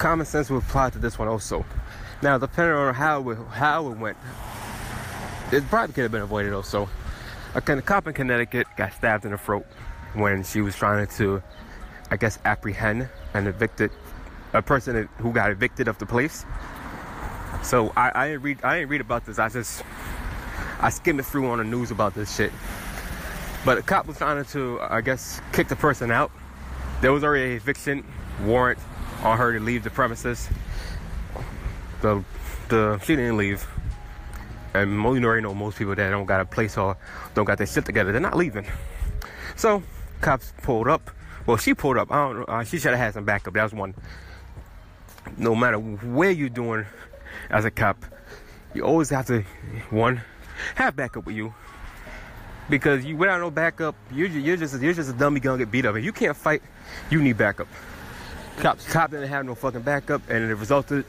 Common 0.09 0.25
sense 0.25 0.49
would 0.49 0.63
apply 0.63 0.89
to 0.89 0.97
this 0.97 1.19
one 1.19 1.27
also. 1.27 1.63
Now, 2.23 2.39
depending 2.39 2.75
on 2.75 2.95
how 2.95 3.29
it, 3.29 3.37
how 3.51 3.91
it 3.91 3.97
went, 3.99 4.17
it 5.51 5.63
probably 5.69 5.93
could 5.93 6.01
have 6.01 6.11
been 6.11 6.23
avoided 6.23 6.51
also. 6.51 6.89
A 7.53 7.61
cop 7.61 8.07
in 8.07 8.13
Connecticut 8.15 8.65
got 8.75 8.91
stabbed 8.91 9.25
in 9.25 9.31
the 9.31 9.37
throat 9.37 9.67
when 10.15 10.43
she 10.43 10.61
was 10.61 10.75
trying 10.75 11.05
to, 11.05 11.43
I 12.09 12.17
guess, 12.17 12.39
apprehend 12.43 13.07
an 13.35 13.45
evicted 13.45 13.91
a 14.53 14.63
person 14.63 15.07
who 15.19 15.31
got 15.31 15.51
evicted 15.51 15.87
of 15.87 15.99
the 15.99 16.07
place. 16.07 16.43
So 17.61 17.93
I, 17.95 18.11
I 18.15 18.27
didn't 18.29 18.41
read 18.41 18.63
I 18.63 18.79
didn't 18.79 18.89
read 18.89 19.01
about 19.01 19.27
this. 19.27 19.37
I 19.37 19.49
just 19.49 19.83
I 20.79 20.89
skimmed 20.89 21.19
it 21.19 21.27
through 21.27 21.47
on 21.51 21.59
the 21.59 21.63
news 21.63 21.91
about 21.91 22.15
this 22.15 22.35
shit. 22.35 22.51
But 23.63 23.77
a 23.77 23.83
cop 23.83 24.07
was 24.07 24.17
trying 24.17 24.43
to, 24.43 24.79
I 24.81 25.01
guess, 25.01 25.39
kick 25.53 25.67
the 25.67 25.75
person 25.75 26.09
out 26.09 26.31
there 27.01 27.13
was 27.13 27.23
already 27.23 27.53
a 27.53 27.55
eviction 27.57 28.03
warrant 28.43 28.79
on 29.23 29.38
her 29.38 29.53
to 29.53 29.59
leave 29.59 29.83
the 29.83 29.89
premises. 29.89 30.49
The 32.01 32.23
the 32.69 32.99
she 32.99 33.15
didn't 33.15 33.38
leave. 33.38 33.67
And 34.73 34.93
you 34.93 35.25
already 35.25 35.41
know 35.41 35.53
most 35.55 35.77
people 35.77 35.95
that 35.95 36.09
don't 36.09 36.25
got 36.25 36.41
a 36.41 36.45
place 36.45 36.77
or 36.77 36.95
don't 37.33 37.45
got 37.45 37.57
their 37.57 37.67
shit 37.67 37.85
together, 37.85 38.11
they're 38.11 38.21
not 38.21 38.38
leaving. 38.38 38.67
So 39.55 39.83
cops 40.21 40.53
pulled 40.61 40.88
up. 40.88 41.09
Well, 41.45 41.57
she 41.57 41.73
pulled 41.73 41.97
up. 41.97 42.11
I 42.11 42.15
don't 42.15 42.39
know. 42.39 42.45
Uh, 42.45 42.63
she 42.63 42.77
should 42.77 42.91
have 42.91 42.99
had 42.99 43.13
some 43.15 43.25
backup. 43.25 43.55
That 43.55 43.63
was 43.63 43.73
one. 43.73 43.95
No 45.38 45.55
matter 45.55 45.79
where 45.79 46.31
you're 46.31 46.49
doing 46.49 46.85
as 47.49 47.65
a 47.65 47.71
cop, 47.71 48.05
you 48.73 48.83
always 48.83 49.09
have 49.09 49.25
to 49.27 49.41
one 49.89 50.21
have 50.75 50.95
backup 50.95 51.25
with 51.25 51.35
you 51.35 51.53
because 52.69 53.03
you 53.03 53.17
without 53.17 53.39
no 53.39 53.51
backup, 53.51 53.95
you're, 54.11 54.27
you're 54.27 54.57
just 54.57 54.79
you're 54.81 54.93
just 54.93 55.09
a 55.09 55.13
dummy 55.13 55.39
gonna 55.39 55.57
get 55.57 55.71
beat 55.71 55.85
up. 55.85 55.95
If 55.95 56.03
you 56.03 56.13
can't 56.13 56.38
fight, 56.38 56.61
you 57.09 57.21
need 57.21 57.38
backup. 57.38 57.67
Cops 58.59 58.85
cop 58.91 59.11
didn't 59.11 59.29
have 59.29 59.45
no 59.45 59.55
fucking 59.55 59.81
backup, 59.81 60.21
and 60.29 60.49
it 60.49 60.55
resulted 60.55 61.05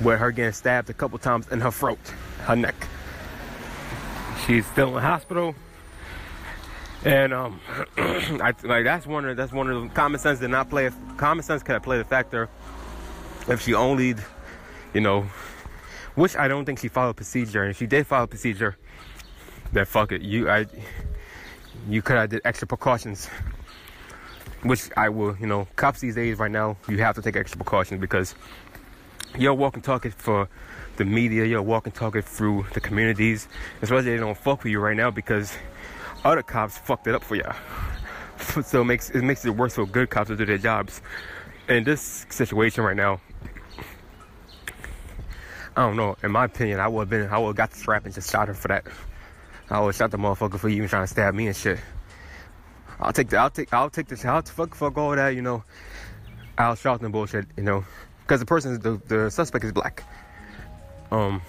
with 0.00 0.18
her 0.18 0.30
getting 0.30 0.52
stabbed 0.52 0.88
a 0.88 0.94
couple 0.94 1.18
times 1.18 1.48
in 1.48 1.60
her 1.60 1.70
throat, 1.70 1.98
her 2.42 2.56
neck. 2.56 2.74
She's 4.46 4.64
still 4.66 4.88
in 4.88 4.94
the 4.94 5.00
hospital, 5.00 5.54
and 7.04 7.32
um, 7.32 7.60
I, 7.96 8.54
like 8.62 8.84
that's 8.84 9.06
one 9.06 9.24
of 9.24 9.36
that's 9.36 9.52
one 9.52 9.68
of 9.68 9.82
the 9.82 9.88
common 9.90 10.20
sense 10.20 10.38
did 10.38 10.50
not 10.50 10.70
play. 10.70 10.90
Common 11.16 11.42
sense 11.42 11.62
could 11.62 11.72
have 11.72 11.82
played 11.82 12.00
a 12.00 12.04
factor 12.04 12.48
if 13.48 13.60
she 13.60 13.74
only, 13.74 14.14
you 14.94 15.00
know, 15.00 15.22
which 16.14 16.36
I 16.36 16.48
don't 16.48 16.64
think 16.64 16.78
she 16.78 16.88
followed 16.88 17.16
procedure, 17.16 17.62
and 17.62 17.72
if 17.72 17.78
she 17.78 17.86
did 17.86 18.06
follow 18.06 18.26
procedure 18.26 18.76
then 19.72 19.84
fuck 19.84 20.12
it, 20.12 20.22
you 20.22 20.48
I 20.50 20.66
you 21.88 22.02
could 22.02 22.16
have 22.16 22.30
did 22.30 22.40
extra 22.44 22.66
precautions. 22.66 23.28
Which 24.62 24.90
I 24.96 25.08
will, 25.08 25.36
you 25.38 25.46
know, 25.46 25.66
cops 25.76 26.00
these 26.00 26.14
days 26.14 26.38
right 26.38 26.50
now, 26.50 26.76
you 26.86 26.98
have 26.98 27.14
to 27.16 27.22
take 27.22 27.36
extra 27.36 27.56
precautions 27.56 28.00
because 28.00 28.34
you're 29.38 29.54
walking 29.54 29.82
talking 29.82 30.10
for 30.10 30.48
the 30.96 31.04
media, 31.04 31.44
you're 31.44 31.62
walking 31.62 31.92
talking 31.92 32.22
through 32.22 32.66
the 32.74 32.80
communities, 32.80 33.48
especially 33.80 34.10
they 34.10 34.16
don't 34.18 34.36
fuck 34.36 34.62
with 34.62 34.70
you 34.70 34.80
right 34.80 34.96
now 34.96 35.10
because 35.10 35.56
other 36.24 36.42
cops 36.42 36.76
fucked 36.76 37.06
it 37.06 37.14
up 37.14 37.24
for 37.24 37.36
you. 37.36 37.44
So 38.64 38.80
it 38.80 38.84
makes 38.84 39.10
it 39.10 39.22
makes 39.22 39.44
it 39.44 39.50
worse 39.50 39.74
for 39.74 39.84
good 39.84 40.08
cops 40.08 40.28
to 40.28 40.36
do 40.36 40.46
their 40.46 40.56
jobs. 40.56 41.02
In 41.68 41.84
this 41.84 42.26
situation 42.30 42.82
right 42.82 42.96
now, 42.96 43.20
I 45.76 45.82
don't 45.82 45.96
know. 45.96 46.16
In 46.22 46.32
my 46.32 46.46
opinion, 46.46 46.80
I 46.80 46.88
would 46.88 47.00
have 47.02 47.10
been 47.10 47.28
I 47.28 47.38
would 47.38 47.48
have 47.48 47.56
got 47.56 47.70
the 47.70 47.76
strap 47.76 48.06
and 48.06 48.14
just 48.14 48.30
shot 48.30 48.48
her 48.48 48.54
for 48.54 48.68
that. 48.68 48.86
I 49.68 49.80
would 49.80 49.94
shot 49.94 50.10
the 50.10 50.16
motherfucker 50.16 50.58
for 50.58 50.68
even 50.68 50.88
trying 50.88 51.04
to 51.04 51.06
stab 51.06 51.34
me 51.34 51.46
and 51.46 51.54
shit. 51.54 51.78
I'll 53.00 53.12
take 53.12 53.28
the, 53.28 53.38
I'll 53.38 53.50
take, 53.50 53.72
I'll 53.72 53.90
take 53.90 54.08
this, 54.08 54.24
I'll 54.24 54.42
fuck, 54.42 54.74
fuck 54.74 54.98
all 54.98 55.16
that, 55.16 55.30
you 55.30 55.42
know. 55.42 55.64
I'll 56.58 56.74
shot 56.74 57.00
them 57.00 57.12
bullshit, 57.12 57.46
you 57.56 57.62
know, 57.62 57.84
because 58.20 58.40
the 58.40 58.46
person, 58.46 58.78
the, 58.80 59.00
the 59.06 59.30
suspect 59.30 59.64
is 59.64 59.72
black. 59.72 60.04
Um, 61.10 61.40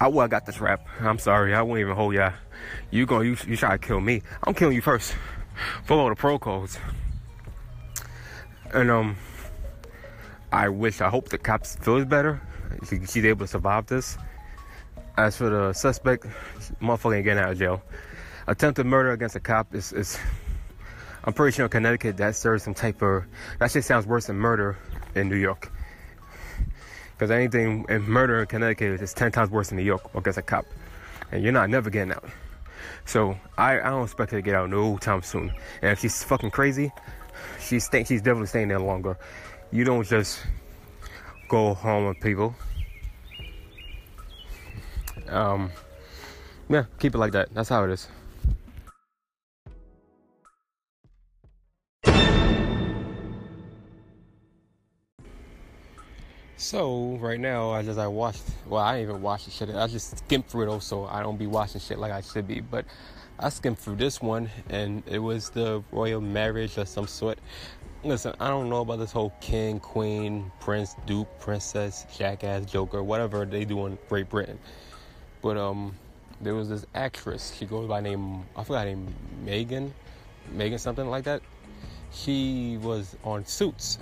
I 0.00 0.08
have 0.08 0.30
got 0.30 0.46
this 0.46 0.60
rap. 0.60 0.86
I'm 1.00 1.18
sorry, 1.18 1.54
I 1.54 1.62
won't 1.62 1.80
even 1.80 1.94
hold 1.94 2.14
ya. 2.14 2.32
You 2.90 3.06
gonna 3.06 3.24
you, 3.24 3.36
you 3.46 3.56
try 3.56 3.72
to 3.72 3.78
kill 3.78 4.00
me. 4.00 4.22
I'm 4.44 4.54
killing 4.54 4.74
you 4.74 4.82
first. 4.82 5.14
Follow 5.84 6.08
the 6.08 6.14
protocols. 6.14 6.78
And 8.72 8.90
um, 8.90 9.16
I 10.50 10.68
wish, 10.68 11.00
I 11.00 11.08
hope 11.08 11.28
the 11.28 11.38
cops 11.38 11.76
feels 11.76 12.04
better. 12.04 12.40
She, 12.88 13.00
she's 13.06 13.24
able 13.24 13.46
to 13.46 13.50
survive 13.50 13.86
this. 13.86 14.16
As 15.16 15.36
for 15.36 15.50
the 15.50 15.72
suspect, 15.72 16.26
motherfucker 16.80 17.16
ain't 17.16 17.24
getting 17.24 17.42
out 17.42 17.52
of 17.52 17.58
jail. 17.58 17.82
Attempted 18.46 18.86
murder 18.86 19.12
against 19.12 19.36
a 19.36 19.40
cop 19.40 19.74
is, 19.74 19.92
is 19.92 20.18
I'm 21.24 21.32
pretty 21.32 21.54
sure 21.54 21.66
in 21.66 21.70
Connecticut 21.70 22.16
that 22.16 22.34
serves 22.34 22.64
some 22.64 22.74
type 22.74 23.02
of 23.02 23.24
that 23.58 23.70
shit 23.70 23.84
sounds 23.84 24.06
worse 24.06 24.26
than 24.26 24.36
murder 24.36 24.76
in 25.14 25.28
New 25.28 25.36
York. 25.36 25.72
Because 27.12 27.30
anything 27.30 27.86
in 27.88 28.02
murder 28.02 28.40
in 28.40 28.46
Connecticut 28.46 29.00
is 29.00 29.14
ten 29.14 29.30
times 29.30 29.50
worse 29.50 29.68
than 29.68 29.78
New 29.78 29.84
York 29.84 30.02
against 30.14 30.38
a 30.38 30.42
cop. 30.42 30.64
And 31.30 31.42
you're 31.42 31.52
not 31.52 31.70
never 31.70 31.90
getting 31.90 32.12
out. 32.12 32.24
So 33.04 33.38
I, 33.56 33.80
I 33.80 33.90
don't 33.90 34.04
expect 34.04 34.32
her 34.32 34.38
to 34.38 34.42
get 34.42 34.54
out 34.54 34.70
no 34.70 34.96
time 34.98 35.22
soon. 35.22 35.52
And 35.80 35.92
if 35.92 36.00
she's 36.00 36.22
fucking 36.24 36.50
crazy, 36.50 36.92
she's 37.60 37.84
stay, 37.84 38.04
she's 38.04 38.22
definitely 38.22 38.48
staying 38.48 38.68
there 38.68 38.80
longer. 38.80 39.16
You 39.70 39.84
don't 39.84 40.06
just 40.06 40.42
go 41.48 41.74
home 41.74 42.06
with 42.08 42.20
people 42.20 42.54
um, 45.28 45.70
yeah, 46.68 46.84
keep 46.98 47.14
it 47.14 47.18
like 47.18 47.32
that. 47.32 47.52
That's 47.52 47.68
how 47.68 47.84
it 47.84 47.90
is. 47.90 48.08
So 56.62 57.18
right 57.20 57.40
now, 57.40 57.72
I 57.72 57.82
just 57.82 57.98
I 57.98 58.06
watched. 58.06 58.44
Well, 58.68 58.80
I 58.80 58.96
didn't 58.96 59.10
even 59.10 59.22
watch 59.22 59.46
the 59.46 59.50
shit. 59.50 59.68
I 59.70 59.88
just 59.88 60.16
skimmed 60.18 60.46
through 60.46 60.62
it. 60.62 60.68
Also, 60.68 61.06
I 61.06 61.20
don't 61.20 61.36
be 61.36 61.48
watching 61.48 61.80
shit 61.80 61.98
like 61.98 62.12
I 62.12 62.20
should 62.20 62.46
be. 62.46 62.60
But 62.60 62.84
I 63.36 63.48
skimmed 63.48 63.80
through 63.80 63.96
this 63.96 64.22
one, 64.22 64.48
and 64.68 65.02
it 65.06 65.18
was 65.18 65.50
the 65.50 65.82
royal 65.90 66.20
marriage 66.20 66.78
of 66.78 66.86
some 66.88 67.08
sort. 67.08 67.40
Listen, 68.04 68.36
I 68.38 68.46
don't 68.46 68.70
know 68.70 68.82
about 68.82 69.00
this 69.00 69.10
whole 69.10 69.34
king, 69.40 69.80
queen, 69.80 70.52
prince, 70.60 70.94
duke, 71.04 71.26
princess, 71.40 72.06
jackass, 72.16 72.64
joker, 72.64 73.02
whatever 73.02 73.44
they 73.44 73.64
do 73.64 73.84
in 73.86 73.98
Great 74.08 74.30
Britain. 74.30 74.60
But 75.42 75.56
um, 75.56 75.96
there 76.40 76.54
was 76.54 76.68
this 76.68 76.86
actress. 76.94 77.56
She 77.58 77.66
goes 77.66 77.88
by 77.88 78.00
name 78.00 78.44
I 78.54 78.62
forgot 78.62 78.86
her 78.86 78.94
name 78.94 79.12
Meghan, 79.44 79.90
Meghan 80.54 80.78
something 80.78 81.10
like 81.10 81.24
that. 81.24 81.42
She 82.12 82.78
was 82.80 83.16
on 83.24 83.44
Suits. 83.46 83.98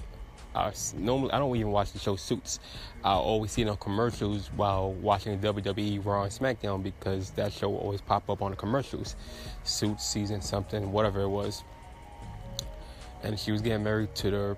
I 0.54 0.73
normally 0.97 1.33
I 1.33 1.38
don't 1.38 1.54
even 1.57 1.71
watch 1.71 1.92
the 1.92 1.99
show 1.99 2.16
Suits. 2.16 2.61
I 3.04 3.12
always 3.12 3.52
see 3.52 3.62
it 3.62 3.69
on 3.69 3.76
commercials 3.76 4.50
while 4.57 4.92
watching 4.92 5.38
WWE 5.38 6.04
Raw 6.04 6.25
and 6.25 6.33
SmackDown 6.33 6.83
because 6.83 7.30
that 7.30 7.52
show 7.52 7.75
always 7.76 8.00
pop 8.00 8.28
up 8.28 8.42
on 8.42 8.50
the 8.50 8.57
commercials. 8.57 9.16
Suits 9.64 10.04
season 10.04 10.40
something, 10.40 10.92
whatever 10.92 11.21
it 11.23 11.28
was. 11.28 11.62
And 13.23 13.38
she 13.38 13.52
was 13.52 13.62
getting 13.62 13.85
married 13.85 14.14
to 14.16 14.30
the 14.30 14.57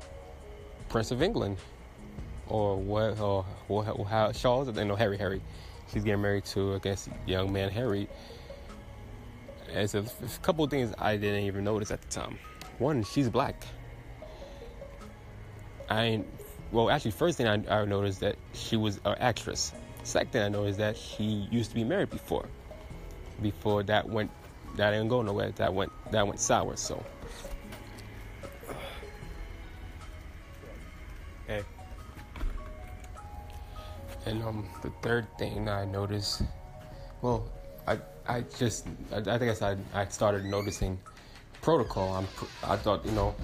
Prince 0.89 1.11
of 1.11 1.23
England, 1.23 1.59
or 2.47 2.77
what? 2.77 3.19
Or, 3.21 3.45
or 3.69 3.85
how 3.85 4.33
Charles? 4.33 4.69
No, 4.69 4.95
Harry. 4.95 5.19
Harry 5.19 5.43
she's 5.93 6.05
getting 6.05 6.23
married 6.23 6.45
to, 6.47 6.75
I 6.75 6.79
guess, 6.79 7.09
young 7.27 7.53
man 7.53 7.71
Harry. 7.71 8.09
As 9.73 9.95
a, 9.95 10.01
a 10.01 10.39
couple 10.43 10.65
of 10.65 10.71
things 10.71 10.95
I 10.99 11.17
didn't 11.17 11.45
even 11.45 11.65
notice 11.65 11.91
at 11.91 12.03
the 12.03 12.09
time. 12.09 12.39
One, 12.79 13.05
she's 13.05 13.29
black. 13.29 13.65
I, 15.89 16.23
well, 16.71 16.91
actually, 16.91 17.13
first 17.13 17.37
thing 17.39 17.47
I, 17.47 17.81
I 17.83 17.85
noticed 17.85 18.21
that 18.21 18.37
she 18.53 18.77
was 18.77 19.01
an 19.05 19.17
actress. 19.19 19.73
Second 20.05 20.33
thing 20.33 20.43
I 20.43 20.49
noticed 20.49 20.79
that 20.79 20.97
she 20.97 21.47
used 21.51 21.71
to 21.71 21.75
be 21.75 21.85
married 21.85 22.11
before. 22.11 22.47
Before 23.41 23.83
that 23.85 24.09
went, 24.09 24.31
that 24.77 24.91
didn't 24.91 25.09
go 25.09 25.23
nowhere. 25.23 25.51
That 25.53 25.73
went, 25.73 25.93
that 26.11 26.27
went 26.27 26.41
sour. 26.41 26.77
So. 26.77 27.05
Hey. 31.47 31.63
And 34.25 34.43
um, 34.43 34.69
the 34.83 34.91
third 35.03 35.27
thing 35.39 35.69
I 35.69 35.85
noticed, 35.85 36.43
well, 37.21 37.51
I 37.87 37.99
I 38.29 38.43
just 38.57 38.87
I, 39.13 39.17
I 39.19 39.39
guess 39.39 39.63
I 39.63 39.77
I 39.93 40.07
started 40.07 40.45
noticing 40.45 40.99
protocol. 41.63 42.15
I'm 42.15 42.27
I 42.65 42.77
thought 42.77 43.07
you 43.07 43.13
know, 43.13 43.35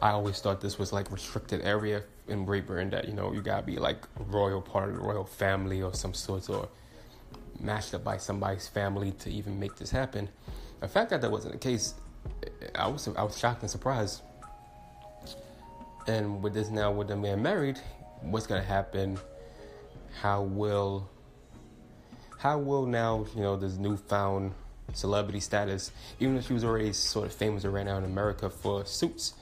I 0.00 0.10
always 0.10 0.40
thought 0.40 0.60
this 0.60 0.78
was 0.78 0.92
like 0.92 1.10
restricted 1.12 1.60
area 1.62 2.02
in 2.28 2.44
Britain 2.46 2.90
that 2.90 3.06
you 3.06 3.12
know 3.12 3.32
you 3.32 3.42
gotta 3.42 3.66
be 3.66 3.76
like 3.76 3.98
royal 4.28 4.62
part 4.62 4.88
of 4.88 4.94
the 4.94 5.02
royal 5.02 5.24
family 5.24 5.82
or 5.82 5.92
some 5.92 6.14
sort 6.14 6.48
or 6.48 6.68
matched 7.60 7.92
up 7.94 8.04
by 8.04 8.16
somebody's 8.16 8.68
family 8.68 9.12
to 9.12 9.30
even 9.30 9.58
make 9.58 9.76
this 9.76 9.90
happen. 9.90 10.28
The 10.80 10.88
fact 10.88 11.10
that 11.10 11.20
that 11.20 11.30
wasn't 11.30 11.52
the 11.52 11.58
case, 11.58 11.94
I 12.74 12.86
was 12.86 13.08
I 13.08 13.22
was 13.22 13.38
shocked 13.38 13.62
and 13.62 13.70
surprised. 13.70 14.22
And 16.06 16.40
with 16.42 16.54
this 16.54 16.70
now, 16.70 16.92
with 16.92 17.08
them 17.08 17.22
being 17.22 17.42
married, 17.42 17.80
what's 18.20 18.46
gonna 18.46 18.62
happen? 18.62 19.18
How 20.20 20.42
will 20.42 21.10
how 22.38 22.58
will 22.58 22.86
now 22.86 23.26
you 23.34 23.42
know 23.42 23.56
this 23.56 23.76
newfound 23.76 24.52
celebrity 24.92 25.40
status, 25.40 25.90
even 26.20 26.34
though 26.34 26.40
she 26.40 26.52
was 26.52 26.64
already 26.64 26.92
sort 26.92 27.26
of 27.26 27.32
famous 27.34 27.64
right 27.64 27.84
now 27.84 27.98
in 27.98 28.04
America 28.04 28.48
for 28.48 28.84
Suits, 28.84 29.34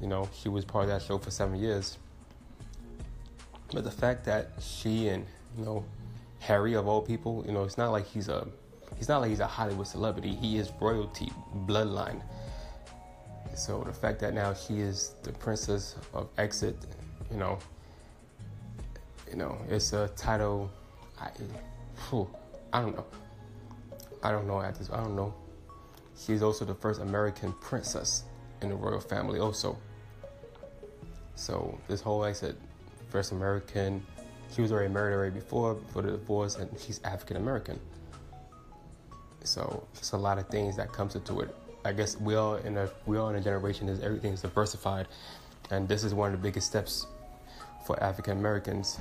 you 0.00 0.06
know 0.06 0.28
she 0.40 0.48
was 0.48 0.64
part 0.64 0.84
of 0.84 0.90
that 0.90 1.02
show 1.02 1.18
for 1.18 1.30
seven 1.30 1.56
years. 1.56 1.98
But 3.72 3.84
the 3.84 3.90
fact 3.90 4.24
that 4.24 4.52
she 4.60 5.08
and 5.08 5.26
you 5.58 5.64
know 5.64 5.84
Harry 6.40 6.74
of 6.74 6.86
all 6.88 7.02
people, 7.02 7.44
you 7.46 7.52
know 7.52 7.64
it's 7.64 7.78
not 7.78 7.90
like 7.90 8.06
he's 8.06 8.28
a 8.28 8.46
he's 8.96 9.08
not 9.08 9.20
like 9.20 9.30
he's 9.30 9.40
a 9.40 9.46
Hollywood 9.46 9.86
celebrity. 9.86 10.34
He 10.34 10.58
is 10.58 10.70
royalty 10.80 11.30
bloodline. 11.66 12.22
So 13.54 13.82
the 13.82 13.92
fact 13.92 14.20
that 14.20 14.34
now 14.34 14.54
she 14.54 14.80
is 14.80 15.14
the 15.22 15.32
princess 15.32 15.96
of 16.14 16.28
Exit, 16.38 16.76
you 17.30 17.38
know, 17.38 17.58
you 19.28 19.36
know, 19.36 19.58
it's 19.68 19.92
a 19.92 20.08
title. 20.16 20.70
I, 21.20 21.30
whew, 22.08 22.28
I 22.72 22.80
don't 22.80 22.94
know. 22.94 23.04
I 24.22 24.30
don't 24.30 24.46
know 24.46 24.60
at 24.60 24.74
this. 24.76 24.90
I 24.90 24.96
don't 24.98 25.16
know. 25.16 25.34
She's 26.16 26.42
also 26.42 26.64
the 26.64 26.74
first 26.74 27.00
American 27.00 27.52
princess 27.60 28.24
in 28.60 28.70
the 28.70 28.74
royal 28.74 29.00
family, 29.00 29.38
also. 29.38 29.78
So 31.36 31.78
this 31.86 32.00
whole, 32.00 32.20
like 32.20 32.30
I 32.30 32.32
said, 32.32 32.56
first 33.10 33.32
American. 33.32 34.04
She 34.54 34.62
was 34.62 34.72
already 34.72 34.92
married 34.92 35.14
already 35.14 35.34
before 35.34 35.74
before 35.74 36.02
the 36.02 36.12
divorce, 36.12 36.56
and 36.56 36.68
she's 36.80 37.00
African 37.04 37.36
American. 37.36 37.78
So 39.44 39.86
it's 39.94 40.12
a 40.12 40.16
lot 40.16 40.38
of 40.38 40.48
things 40.48 40.76
that 40.76 40.92
comes 40.92 41.14
into 41.14 41.40
it. 41.40 41.54
I 41.84 41.92
guess 41.92 42.18
we 42.20 42.34
all 42.34 42.56
in 42.56 42.76
a 42.76 42.90
we 43.06 43.18
all 43.18 43.28
in 43.28 43.36
a 43.36 43.40
generation 43.40 43.88
is 43.88 44.00
everything's 44.00 44.42
diversified, 44.42 45.06
and 45.70 45.88
this 45.88 46.02
is 46.02 46.12
one 46.14 46.34
of 46.34 46.40
the 46.40 46.42
biggest 46.42 46.66
steps 46.66 47.06
for 47.86 48.02
African 48.02 48.38
Americans. 48.38 48.98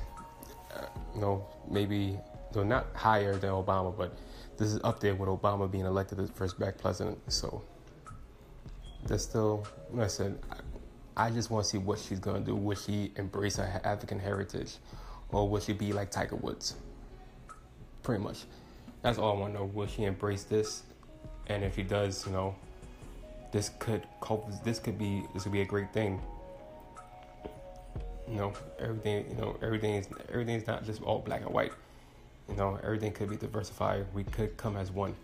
Uh, 0.75 0.85
you 1.15 1.21
know, 1.21 1.47
maybe 1.69 2.19
though 2.51 2.63
not 2.63 2.87
higher 2.93 3.35
than 3.35 3.49
Obama, 3.49 3.95
but 3.95 4.17
this 4.57 4.73
is 4.73 4.79
up 4.83 4.99
there 4.99 5.15
with 5.15 5.29
Obama 5.29 5.69
being 5.69 5.85
elected 5.85 6.17
the 6.17 6.27
first 6.27 6.57
black 6.57 6.77
president. 6.77 7.19
So 7.31 7.61
there's 9.05 9.23
still, 9.23 9.67
like 9.91 10.05
I 10.05 10.07
said, 10.07 10.39
I, 11.15 11.27
I 11.27 11.29
just 11.29 11.49
want 11.49 11.65
to 11.65 11.69
see 11.69 11.77
what 11.77 11.99
she's 11.99 12.19
gonna 12.19 12.39
do. 12.39 12.55
Will 12.55 12.75
she 12.75 13.11
embrace 13.15 13.57
her 13.57 13.81
African 13.83 14.19
heritage, 14.19 14.77
or 15.31 15.47
will 15.47 15.59
she 15.59 15.73
be 15.73 15.93
like 15.93 16.11
Tiger 16.11 16.35
Woods? 16.35 16.75
Pretty 18.03 18.23
much. 18.23 18.45
That's 19.01 19.17
all 19.17 19.35
I 19.35 19.39
want 19.39 19.53
to 19.53 19.59
know. 19.59 19.65
Will 19.65 19.87
she 19.87 20.03
embrace 20.03 20.43
this? 20.43 20.83
And 21.47 21.63
if 21.63 21.75
she 21.75 21.83
does, 21.83 22.25
you 22.25 22.33
know, 22.33 22.55
this 23.51 23.71
could 23.79 24.03
this 24.63 24.79
could 24.79 24.97
be 24.97 25.23
this 25.33 25.43
could 25.43 25.51
be 25.51 25.61
a 25.61 25.65
great 25.65 25.93
thing. 25.93 26.21
You 28.27 28.35
know, 28.35 28.53
everything 28.79 29.25
you 29.29 29.35
know, 29.35 29.57
everything 29.61 29.95
is 29.95 30.07
everything's 30.29 30.67
not 30.67 30.85
just 30.85 31.01
all 31.01 31.19
black 31.19 31.41
and 31.41 31.51
white. 31.51 31.71
You 32.49 32.55
know, 32.55 32.79
everything 32.83 33.11
could 33.11 33.29
be 33.29 33.35
diversified. 33.35 34.05
We 34.13 34.23
could 34.23 34.55
come 34.57 34.77
as 34.77 34.91
one, 34.91 35.15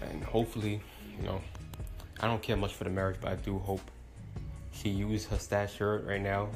and 0.00 0.24
hopefully, 0.24 0.80
you 1.18 1.26
know, 1.26 1.40
I 2.20 2.26
don't 2.26 2.42
care 2.42 2.56
much 2.56 2.72
for 2.72 2.84
the 2.84 2.90
marriage, 2.90 3.16
but 3.20 3.32
I 3.32 3.36
do 3.36 3.58
hope 3.58 3.80
she 4.72 4.88
used 4.88 5.28
her 5.28 5.38
stature 5.38 6.02
right 6.06 6.20
now. 6.20 6.48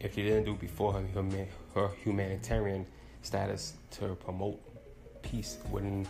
If 0.00 0.14
she 0.14 0.22
didn't 0.22 0.44
do 0.44 0.54
before 0.54 0.92
her, 0.92 1.02
her, 1.14 1.46
her 1.74 1.88
humanitarian 2.02 2.86
status 3.22 3.74
to 3.92 4.14
promote 4.16 4.60
peace 5.22 5.58
within 5.70 6.06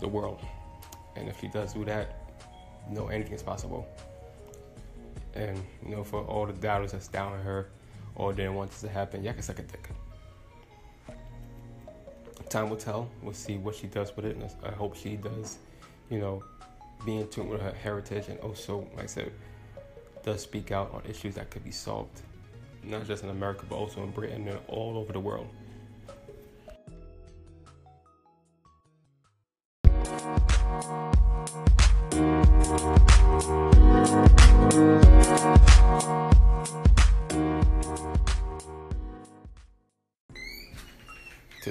the 0.00 0.08
world, 0.08 0.40
and 1.16 1.28
if 1.28 1.40
she 1.40 1.48
does 1.48 1.74
do 1.74 1.84
that, 1.84 2.16
you 2.88 2.94
know 2.94 3.08
anything 3.08 3.34
is 3.34 3.42
possible. 3.42 3.86
And 5.34 5.62
you 5.84 5.96
know, 5.96 6.04
for 6.04 6.22
all 6.22 6.46
the 6.46 6.52
doubters 6.52 6.92
that's 6.92 7.08
down 7.08 7.38
her 7.40 7.68
or 8.14 8.32
didn't 8.32 8.54
want 8.54 8.70
this 8.70 8.80
to 8.82 8.88
happen, 8.88 9.24
y'all 9.24 9.32
can 9.32 9.42
suck 9.42 9.58
a 9.58 9.62
dick. 9.62 9.88
Time 12.54 12.70
will 12.70 12.76
tell. 12.76 13.10
We'll 13.20 13.34
see 13.34 13.58
what 13.58 13.74
she 13.74 13.88
does 13.88 14.14
with 14.14 14.26
it. 14.26 14.36
And 14.36 14.48
I 14.62 14.70
hope 14.70 14.94
she 14.94 15.16
does, 15.16 15.58
you 16.08 16.20
know, 16.20 16.44
be 17.04 17.16
in 17.16 17.26
tune 17.26 17.48
with 17.48 17.60
her 17.60 17.72
heritage 17.72 18.28
and 18.28 18.38
also, 18.38 18.86
like 18.94 19.02
I 19.02 19.06
said, 19.06 19.32
does 20.22 20.42
speak 20.42 20.70
out 20.70 20.94
on 20.94 21.02
issues 21.04 21.34
that 21.34 21.50
could 21.50 21.64
be 21.64 21.72
solved, 21.72 22.20
not 22.84 23.08
just 23.08 23.24
in 23.24 23.30
America, 23.30 23.66
but 23.68 23.74
also 23.74 24.04
in 24.04 24.12
Britain 24.12 24.46
and 24.46 24.60
all 24.68 24.96
over 24.96 25.12
the 25.12 25.18
world. 25.18 25.48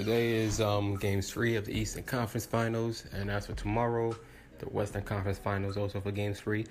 Today 0.04 0.34
is 0.34 0.60
um, 0.60 0.98
game 0.98 1.22
three 1.22 1.56
of 1.56 1.64
the 1.66 1.72
Eastern 1.72 2.04
Conference 2.04 2.46
Finals, 2.46 3.06
and 3.14 3.32
as 3.32 3.46
for 3.46 3.54
tomorrow, 3.54 4.14
the 4.60 4.66
Western 4.66 5.02
Conference 5.04 5.38
Finals 5.38 5.78
also 5.78 6.02
for 6.02 6.12
game 6.12 6.34
three. 6.34 6.66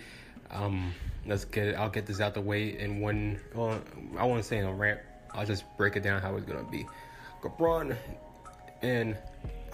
Um, 0.51 0.93
let's 1.25 1.47
get 1.47 1.69
it. 1.69 1.77
I'll 1.77 1.89
get 1.89 2.05
this 2.05 2.21
out 2.21 2.35
the 2.35 2.43
way 2.43 2.79
in 2.79 3.01
one. 3.01 3.41
Well, 3.55 3.81
I 4.19 4.27
won't 4.27 4.45
say 4.45 4.59
in 4.59 4.67
a 4.67 4.75
rant. 4.75 5.01
I'll 5.33 5.47
just 5.47 5.65
break 5.79 5.97
it 5.97 6.03
down 6.03 6.21
how 6.21 6.37
it's 6.37 6.45
gonna 6.45 6.71
be. 6.71 6.85
LeBron 7.43 7.97
and 8.83 9.17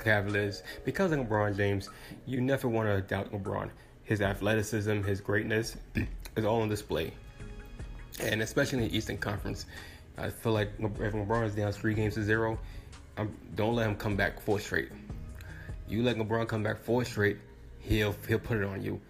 Cavaliers. 0.05 0.63
Because 0.85 1.11
of 1.11 1.19
LeBron 1.19 1.57
James, 1.57 1.91
you 2.27 2.41
never 2.41 2.69
want 2.69 2.89
to 2.89 3.01
doubt 3.01 3.33
LeBron. 3.33 3.71
His 4.05 4.21
athleticism, 4.21 5.03
his 5.03 5.21
greatness 5.21 5.77
is 6.37 6.45
all 6.45 6.63
on 6.63 6.69
display. 6.69 7.13
And 8.21 8.41
especially 8.41 8.85
in 8.85 8.89
the 8.89 8.97
Eastern 8.97 9.19
Conference, 9.19 9.67
I 10.17 10.31
feel 10.31 10.53
like 10.53 10.71
if 10.79 11.13
LeBron 11.13 11.47
is 11.47 11.57
down 11.57 11.73
three 11.73 11.95
games 11.95 12.15
to 12.15 12.23
zero, 12.23 12.57
um, 13.19 13.37
don't 13.55 13.75
let 13.75 13.89
him 13.89 13.97
come 13.97 14.17
back 14.17 14.41
four 14.41 14.61
straight. 14.61 14.91
You 15.89 16.03
let 16.03 16.17
LeBron 16.17 16.49
come 16.49 16.63
back 16.63 16.79
four 16.79 17.05
straight, 17.05 17.39
he'll 17.81 18.15
he'll 18.27 18.39
put 18.39 18.59
it 18.59 18.65
on 18.65 18.83
you. 18.83 19.01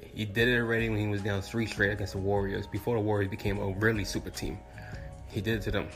He 0.00 0.24
did 0.24 0.48
it 0.48 0.58
already 0.58 0.88
when 0.88 0.98
he 0.98 1.06
was 1.08 1.22
down 1.22 1.42
three 1.42 1.66
straight 1.66 1.90
against 1.90 2.12
the 2.12 2.18
Warriors 2.18 2.66
before 2.66 2.96
the 2.96 3.00
Warriors 3.00 3.30
became 3.30 3.58
a 3.58 3.70
really 3.72 4.04
super 4.04 4.30
team. 4.30 4.58
He 5.28 5.40
did 5.40 5.58
it 5.58 5.62
to 5.62 5.70
them. 5.70 5.88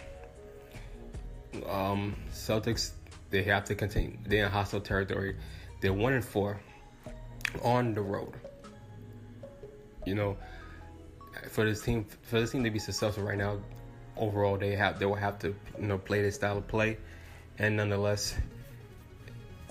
Um, 1.69 2.17
Celtics 2.33 2.93
they 3.31 3.43
have 3.45 3.65
to 3.65 3.75
continue. 3.75 4.17
They're 4.27 4.47
in 4.47 4.51
hostile 4.51 4.81
territory. 4.81 5.37
They're 5.81 5.93
one 5.93 6.15
and 6.15 6.25
four 6.25 6.61
on 7.63 7.95
the 7.95 8.01
road. 8.01 8.35
You 10.07 10.15
know, 10.15 10.37
for 11.51 11.65
this 11.65 11.83
team, 11.83 12.07
for 12.23 12.41
this 12.41 12.53
team 12.53 12.65
to 12.65 12.71
be 12.71 12.79
successful 12.79 13.25
right 13.25 13.39
now, 13.39 13.59
overall 14.17 14.57
they 14.57 14.75
have 14.75 14.99
they 14.99 15.07
will 15.07 15.15
have 15.15 15.39
to 15.41 15.55
you 15.79 15.87
know 15.87 15.99
play 15.99 16.23
this 16.23 16.37
style 16.37 16.59
of 16.59 16.67
play, 16.67 16.99
and 17.59 17.77
nonetheless, 17.77 18.37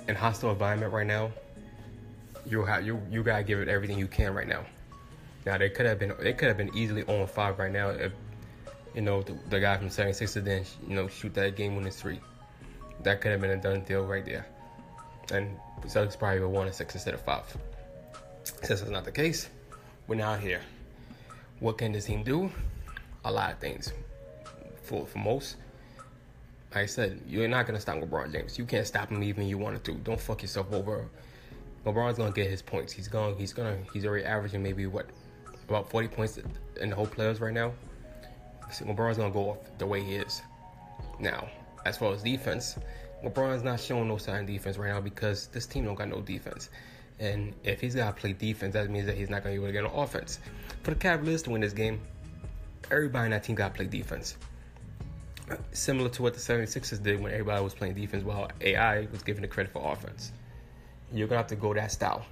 in 0.07 0.15
hostile 0.15 0.51
environment 0.51 0.93
right 0.93 1.07
now, 1.07 1.31
you 2.45 2.63
have 2.63 2.85
you 2.85 3.01
you 3.09 3.23
gotta 3.23 3.43
give 3.43 3.59
it 3.59 3.67
everything 3.67 3.97
you 3.97 4.07
can 4.07 4.33
right 4.33 4.47
now. 4.47 4.65
Now 5.45 5.57
they 5.57 5.69
could 5.69 5.85
have 5.85 5.99
been 5.99 6.13
they 6.19 6.33
could 6.33 6.47
have 6.47 6.57
been 6.57 6.75
easily 6.75 7.03
on 7.03 7.27
five 7.27 7.59
right 7.59 7.71
now 7.71 7.89
if 7.89 8.11
you 8.95 9.01
know 9.01 9.21
the, 9.21 9.37
the 9.49 9.59
guy 9.59 9.77
from 9.77 9.89
76ers 9.89 10.33
didn't 10.33 10.75
you 10.87 10.95
know 10.95 11.07
shoot 11.07 11.33
that 11.35 11.55
game 11.55 11.75
winning 11.75 11.91
three 11.91 12.19
that 13.03 13.21
could 13.21 13.31
have 13.31 13.41
been 13.41 13.51
a 13.51 13.57
done 13.57 13.81
deal 13.81 14.05
right 14.05 14.25
there. 14.25 14.45
And 15.31 15.57
Celtics 15.83 16.17
probably 16.17 16.39
would 16.39 16.49
won 16.49 16.67
a 16.67 16.73
six 16.73 16.95
instead 16.95 17.13
of 17.13 17.21
five. 17.21 17.45
Since 18.43 18.81
that's 18.81 18.91
not 18.91 19.05
the 19.05 19.11
case, 19.11 19.49
we're 20.07 20.15
now 20.15 20.35
here. 20.35 20.61
What 21.59 21.77
can 21.77 21.91
this 21.91 22.05
team 22.05 22.23
do? 22.23 22.51
A 23.25 23.31
lot 23.31 23.51
of 23.51 23.59
things. 23.59 23.93
For 24.83 25.05
for 25.05 25.19
most, 25.19 25.57
like 26.73 26.83
I 26.83 26.85
said, 26.85 27.21
you're 27.27 27.47
not 27.47 27.65
gonna 27.65 27.79
stop 27.79 27.97
LeBron 27.97 28.31
James. 28.31 28.57
You 28.57 28.65
can't 28.65 28.85
stop 28.85 29.09
him 29.09 29.23
even 29.23 29.43
if 29.43 29.49
you 29.49 29.57
wanted 29.57 29.83
to. 29.85 29.93
Don't 29.93 30.19
fuck 30.19 30.41
yourself 30.41 30.71
over. 30.73 31.07
LeBron's 31.85 32.17
gonna 32.17 32.31
get 32.31 32.49
his 32.49 32.61
points. 32.61 32.91
He's 32.91 33.07
going. 33.07 33.37
He's 33.37 33.53
gonna. 33.53 33.77
He's 33.93 34.05
already 34.05 34.25
averaging 34.25 34.61
maybe 34.61 34.85
what 34.85 35.07
about 35.67 35.89
40 35.89 36.07
points 36.09 36.39
in 36.79 36.89
the 36.89 36.95
whole 36.95 37.07
playoffs 37.07 37.41
right 37.41 37.53
now. 37.53 37.73
So 38.71 38.85
LeBron's 38.85 39.17
gonna 39.17 39.31
go 39.33 39.51
off 39.51 39.57
the 39.77 39.85
way 39.85 40.03
he 40.03 40.15
is. 40.15 40.41
Now, 41.19 41.47
as 41.85 41.97
far 41.97 42.13
as 42.13 42.21
defense, 42.21 42.77
LeBron's 43.23 43.63
not 43.63 43.79
showing 43.79 44.07
no 44.07 44.17
sign 44.17 44.41
of 44.41 44.47
defense 44.47 44.77
right 44.77 44.89
now 44.89 45.01
because 45.01 45.47
this 45.47 45.65
team 45.65 45.85
don't 45.85 45.95
got 45.95 46.09
no 46.09 46.21
defense. 46.21 46.69
And 47.19 47.53
if 47.63 47.81
he's 47.81 47.95
got 47.95 48.15
to 48.15 48.21
play 48.21 48.33
defense, 48.33 48.73
that 48.73 48.89
means 48.89 49.07
that 49.07 49.17
he's 49.17 49.29
not 49.29 49.43
to 49.43 49.49
be 49.49 49.55
able 49.55 49.67
to 49.67 49.71
get 49.71 49.83
no 49.83 49.89
offense. 49.89 50.39
For 50.83 50.91
the 50.91 50.99
Cavaliers 50.99 51.41
to 51.43 51.49
win 51.49 51.61
this 51.61 51.73
game, 51.73 51.99
everybody 52.91 53.25
in 53.25 53.31
that 53.31 53.43
team 53.43 53.55
got 53.55 53.69
to 53.69 53.73
play 53.73 53.87
defense. 53.87 54.37
Similar 55.71 56.09
to 56.09 56.21
what 56.21 56.33
the 56.33 56.39
76ers 56.39 57.01
did 57.01 57.21
when 57.21 57.31
everybody 57.31 57.63
was 57.63 57.73
playing 57.73 57.93
defense 57.93 58.23
while 58.23 58.49
AI 58.61 59.07
was 59.11 59.23
given 59.23 59.41
the 59.41 59.47
credit 59.47 59.71
for 59.71 59.91
offense. 59.91 60.31
You're 61.13 61.27
to 61.27 61.37
have 61.37 61.47
to 61.47 61.55
go 61.55 61.73
that 61.73 61.91
style. 61.91 62.25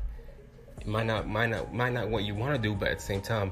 It 0.81 0.87
might 0.87 1.05
not, 1.05 1.27
might 1.27 1.49
not, 1.49 1.73
might 1.73 1.93
not 1.93 2.09
what 2.09 2.23
you 2.23 2.35
want 2.35 2.55
to 2.55 2.61
do, 2.61 2.75
but 2.75 2.89
at 2.89 2.97
the 2.97 3.03
same 3.03 3.21
time, 3.21 3.51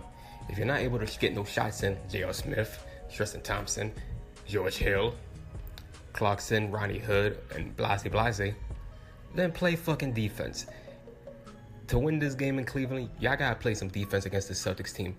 if 0.49 0.58
you're 0.58 0.67
not 0.67 0.80
able 0.80 0.99
to 0.99 1.19
get 1.19 1.34
no 1.34 1.45
shots 1.45 1.84
in, 1.84 1.97
J.R. 2.10 2.34
Smith, 2.34 2.86
Tristan 3.12 3.41
Thompson, 3.41 3.91
George 4.45 4.76
Hill, 4.76 5.15
Clarkson, 6.12 6.69
Ronnie 6.69 6.99
Hood, 6.99 7.39
and 7.56 7.76
Blase 7.78 8.04
Blase, 8.04 8.54
then 9.34 9.52
play 9.52 9.76
fucking 9.76 10.13
defense. 10.13 10.65
To 11.88 11.99
win 11.99 12.19
this 12.19 12.36
game 12.36 12.60
in 12.60 12.65
Cleveland, 12.65 13.10
y'all 13.19 13.36
gotta 13.38 13.56
play 13.56 13.73
some 13.76 13.88
defense 13.88 14.26
against 14.26 14.47
the 14.47 14.54
Celtics 14.54 14.93
team. 14.93 15.15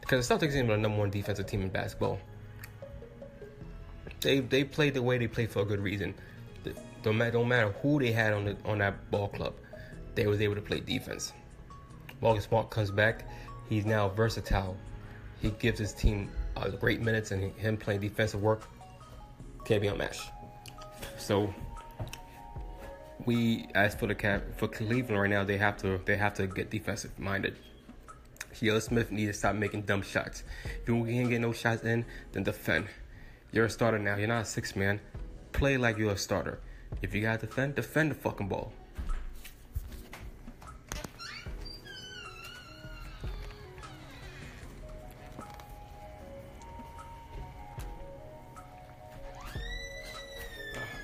Because 0.00 0.26
the 0.26 0.34
Celtics 0.34 0.52
team 0.52 0.70
are 0.70 0.76
the 0.76 0.82
number 0.82 0.98
one 0.98 1.10
defensive 1.10 1.46
team 1.46 1.62
in 1.62 1.68
basketball. 1.68 2.18
They 4.20 4.40
they 4.40 4.64
played 4.64 4.94
the 4.94 5.02
way 5.02 5.18
they 5.18 5.28
played 5.28 5.50
for 5.50 5.62
a 5.62 5.64
good 5.64 5.80
reason. 5.80 6.14
Don't 7.02 7.16
matter, 7.16 7.32
don't 7.32 7.48
matter 7.48 7.70
who 7.80 8.00
they 8.00 8.10
had 8.10 8.32
on 8.32 8.44
the 8.44 8.56
on 8.64 8.78
that 8.78 9.10
ball 9.10 9.28
club, 9.28 9.54
they 10.14 10.26
was 10.26 10.40
able 10.40 10.56
to 10.56 10.60
play 10.60 10.80
defense. 10.80 11.32
Marcus 12.20 12.44
Smart 12.44 12.70
comes 12.70 12.90
back. 12.90 13.24
He's 13.68 13.86
now 13.86 14.08
versatile. 14.08 14.76
He 15.40 15.50
gives 15.50 15.78
his 15.78 15.92
team 15.92 16.30
uh, 16.56 16.68
great 16.70 17.00
minutes, 17.00 17.30
and 17.30 17.52
him 17.56 17.76
playing 17.76 18.00
defensive 18.00 18.42
work 18.42 18.62
can't 19.64 19.80
be 19.80 19.88
unmatched. 19.88 20.22
So 21.18 21.54
we, 23.24 23.66
as 23.74 23.94
for 23.94 24.06
the 24.06 24.14
cap 24.14 24.42
for 24.56 24.66
Cleveland 24.66 25.20
right 25.20 25.30
now, 25.30 25.44
they 25.44 25.58
have 25.58 25.76
to 25.78 26.00
they 26.04 26.16
have 26.16 26.34
to 26.34 26.46
get 26.46 26.70
defensive 26.70 27.16
minded. 27.18 27.56
Jalen 28.54 28.82
Smith 28.82 29.12
needs 29.12 29.32
to 29.32 29.38
stop 29.38 29.54
making 29.54 29.82
dumb 29.82 30.02
shots. 30.02 30.42
If 30.82 30.88
you 30.88 31.04
can't 31.04 31.30
get 31.30 31.40
no 31.40 31.52
shots 31.52 31.84
in, 31.84 32.04
then 32.32 32.42
defend. 32.42 32.88
You're 33.50 33.64
a 33.64 33.70
starter 33.70 33.98
now. 33.98 34.16
You're 34.16 34.28
not 34.28 34.42
a 34.42 34.44
six 34.44 34.76
man. 34.76 35.00
Play 35.52 35.78
like 35.78 35.96
you're 35.96 36.12
a 36.12 36.18
starter. 36.18 36.60
If 37.00 37.14
you 37.14 37.22
gotta 37.22 37.46
defend, 37.46 37.74
defend 37.74 38.10
the 38.10 38.14
fucking 38.14 38.48
ball. 38.48 38.72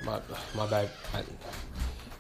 My, 0.05 0.21
my 0.55 0.67
bad. 0.67 0.91
I, 1.15 1.23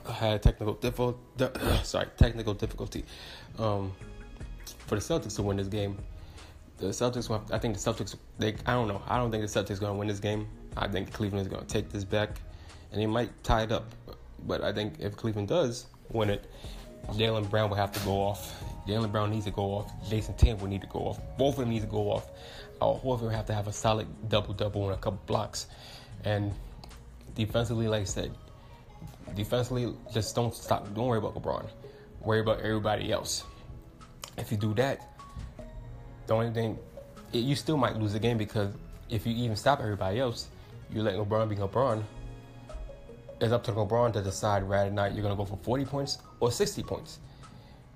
I 0.08 0.12
had 0.12 0.42
technical 0.42 0.74
difficulty. 0.74 1.18
Sorry, 1.82 2.06
technical 2.16 2.54
difficulty. 2.54 3.04
Um, 3.58 3.94
for 4.86 4.94
the 4.94 5.02
Celtics 5.02 5.36
to 5.36 5.42
win 5.42 5.58
this 5.58 5.68
game, 5.68 5.98
the 6.86 6.92
Celtics. 6.92 7.30
I 7.52 7.58
think 7.58 7.74
the 7.76 7.80
Celtics. 7.80 8.16
They. 8.38 8.54
I 8.66 8.72
don't 8.72 8.88
know. 8.88 9.02
I 9.06 9.18
don't 9.18 9.30
think 9.30 9.48
the 9.48 9.60
Celtics 9.60 9.80
going 9.80 9.92
to 9.92 9.98
win 9.98 10.08
this 10.08 10.20
game. 10.20 10.48
I 10.76 10.88
think 10.88 11.12
Cleveland 11.12 11.46
is 11.46 11.48
going 11.48 11.64
to 11.64 11.72
take 11.72 11.90
this 11.90 12.04
back 12.04 12.40
and 12.94 13.00
he 13.00 13.06
might 13.06 13.30
tie 13.42 13.62
it 13.62 13.72
up. 13.72 13.84
But 14.46 14.62
I 14.62 14.72
think 14.72 14.94
if 15.00 15.16
Cleveland 15.16 15.48
does 15.48 15.86
win 16.10 16.30
it, 16.30 16.46
Jaylen 17.10 17.48
Brown 17.50 17.70
will 17.70 17.76
have 17.76 17.92
to 17.92 18.00
go 18.00 18.12
off. 18.12 18.62
Jaylen 18.86 19.10
Brown 19.10 19.30
needs 19.30 19.46
to 19.46 19.50
go 19.50 19.62
off. 19.62 19.92
Jayson 20.08 20.36
Tatum 20.36 20.60
will 20.60 20.68
need 20.68 20.82
to 20.82 20.86
go 20.86 21.00
off. 21.00 21.20
Both 21.36 21.54
of 21.54 21.60
them 21.60 21.70
need 21.70 21.80
to 21.80 21.86
go 21.86 22.10
off. 22.10 22.30
Al 22.80 23.00
Horford 23.00 23.22
will 23.22 23.28
have 23.30 23.46
to 23.46 23.54
have 23.54 23.66
a 23.66 23.72
solid 23.72 24.06
double 24.28 24.54
double 24.54 24.84
and 24.84 24.94
a 24.94 25.00
couple 25.00 25.20
blocks. 25.26 25.66
And 26.24 26.52
defensively, 27.34 27.88
like 27.88 28.02
I 28.02 28.04
said, 28.04 28.32
defensively, 29.34 29.94
just 30.12 30.34
don't 30.34 30.54
stop. 30.54 30.92
Don't 30.94 31.06
worry 31.06 31.18
about 31.18 31.34
LeBron. 31.34 31.66
Worry 32.20 32.40
about 32.40 32.60
everybody 32.60 33.12
else. 33.12 33.44
If 34.38 34.50
you 34.50 34.56
do 34.56 34.72
that, 34.74 35.13
the 36.26 36.34
only 36.34 36.50
thing 36.50 36.78
you 37.32 37.54
still 37.56 37.76
might 37.76 37.96
lose 37.96 38.12
the 38.12 38.18
game 38.18 38.38
because 38.38 38.72
if 39.10 39.26
you 39.26 39.34
even 39.34 39.56
stop 39.56 39.80
everybody 39.80 40.20
else, 40.20 40.48
you 40.90 41.02
let 41.02 41.14
LeBron 41.14 41.48
be 41.48 41.56
LeBron 41.56 42.02
it's 43.40 43.52
up 43.52 43.64
to 43.64 43.72
LeBron 43.72 44.12
to 44.12 44.22
decide 44.22 44.66
whether 44.66 44.88
or 44.88 44.92
not 44.92 45.12
you're 45.12 45.22
going 45.22 45.34
to 45.34 45.36
go 45.36 45.44
for 45.44 45.58
40 45.62 45.84
points 45.84 46.18
or 46.40 46.50
60 46.50 46.82
points. 46.82 47.18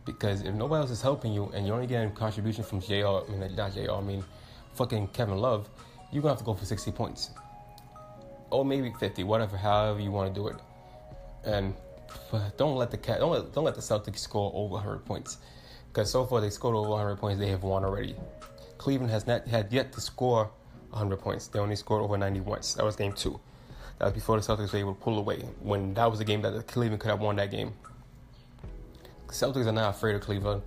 Because 0.04 0.42
if 0.42 0.54
nobody 0.54 0.80
else 0.80 0.90
is 0.90 1.02
helping 1.02 1.32
you 1.32 1.50
and 1.54 1.66
you're 1.66 1.74
only 1.74 1.86
getting 1.86 2.10
contribution 2.12 2.64
from 2.64 2.80
JR, 2.80 3.06
I 3.06 3.24
mean, 3.28 3.54
not 3.54 3.74
JR, 3.74 3.92
I 3.92 4.00
mean, 4.00 4.24
fucking 4.74 5.08
Kevin 5.08 5.38
Love, 5.38 5.68
you're 6.12 6.22
going 6.22 6.34
to 6.34 6.36
have 6.36 6.38
to 6.38 6.44
go 6.44 6.54
for 6.54 6.64
60 6.64 6.90
points. 6.92 7.30
Or 8.50 8.64
maybe 8.64 8.92
50, 8.98 9.24
whatever, 9.24 9.56
however 9.56 10.00
you 10.00 10.10
want 10.10 10.34
to 10.34 10.40
do 10.40 10.48
it. 10.48 10.56
And 11.44 11.74
don't 12.56 12.76
let 12.76 12.90
the 12.90 12.96
cat, 12.96 13.20
don't 13.20 13.32
let, 13.32 13.52
don't 13.52 13.64
let 13.64 13.74
the 13.74 13.80
Celtics 13.80 14.18
score 14.18 14.50
over 14.54 14.74
100 14.74 15.04
points. 15.04 15.38
Because 15.88 16.10
so 16.10 16.24
far 16.24 16.40
they 16.40 16.50
scored 16.50 16.76
over 16.76 16.90
100 16.90 17.16
points, 17.16 17.40
they 17.40 17.48
have 17.48 17.62
won 17.62 17.84
already. 17.84 18.14
Cleveland 18.76 19.10
has 19.10 19.26
not 19.26 19.46
had 19.48 19.72
yet 19.72 19.92
to 19.92 20.00
score 20.00 20.50
100 20.90 21.16
points. 21.18 21.48
They 21.48 21.58
only 21.58 21.76
scored 21.76 22.02
over 22.02 22.16
90 22.16 22.40
once. 22.40 22.74
That 22.74 22.84
was 22.84 22.96
game 22.96 23.12
two. 23.12 23.40
That 23.98 24.06
was 24.06 24.14
before 24.14 24.40
the 24.40 24.42
Celtics 24.42 24.72
were 24.72 24.78
able 24.78 24.94
to 24.94 25.00
pull 25.00 25.18
away. 25.18 25.40
When 25.60 25.94
that 25.94 26.10
was 26.10 26.20
the 26.20 26.24
game 26.24 26.42
that 26.42 26.66
Cleveland 26.68 27.00
could 27.00 27.10
have 27.10 27.20
won 27.20 27.36
that 27.36 27.50
game. 27.50 27.72
Celtics 29.26 29.66
are 29.66 29.72
not 29.72 29.94
afraid 29.94 30.14
of 30.14 30.22
Cleveland, 30.22 30.62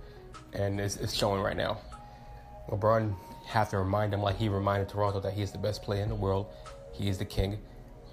and 0.52 0.80
it's, 0.80 0.96
it's 0.96 1.14
showing 1.14 1.40
right 1.40 1.56
now. 1.56 1.78
LeBron 2.68 3.14
have 3.46 3.70
to 3.70 3.78
remind 3.78 4.12
them, 4.12 4.22
like 4.22 4.36
he 4.36 4.48
reminded 4.48 4.88
Toronto, 4.88 5.20
that 5.20 5.32
he 5.32 5.42
is 5.42 5.50
the 5.50 5.58
best 5.58 5.82
player 5.82 6.02
in 6.02 6.08
the 6.08 6.14
world. 6.14 6.46
He 6.92 7.08
is 7.08 7.18
the 7.18 7.24
king. 7.24 7.58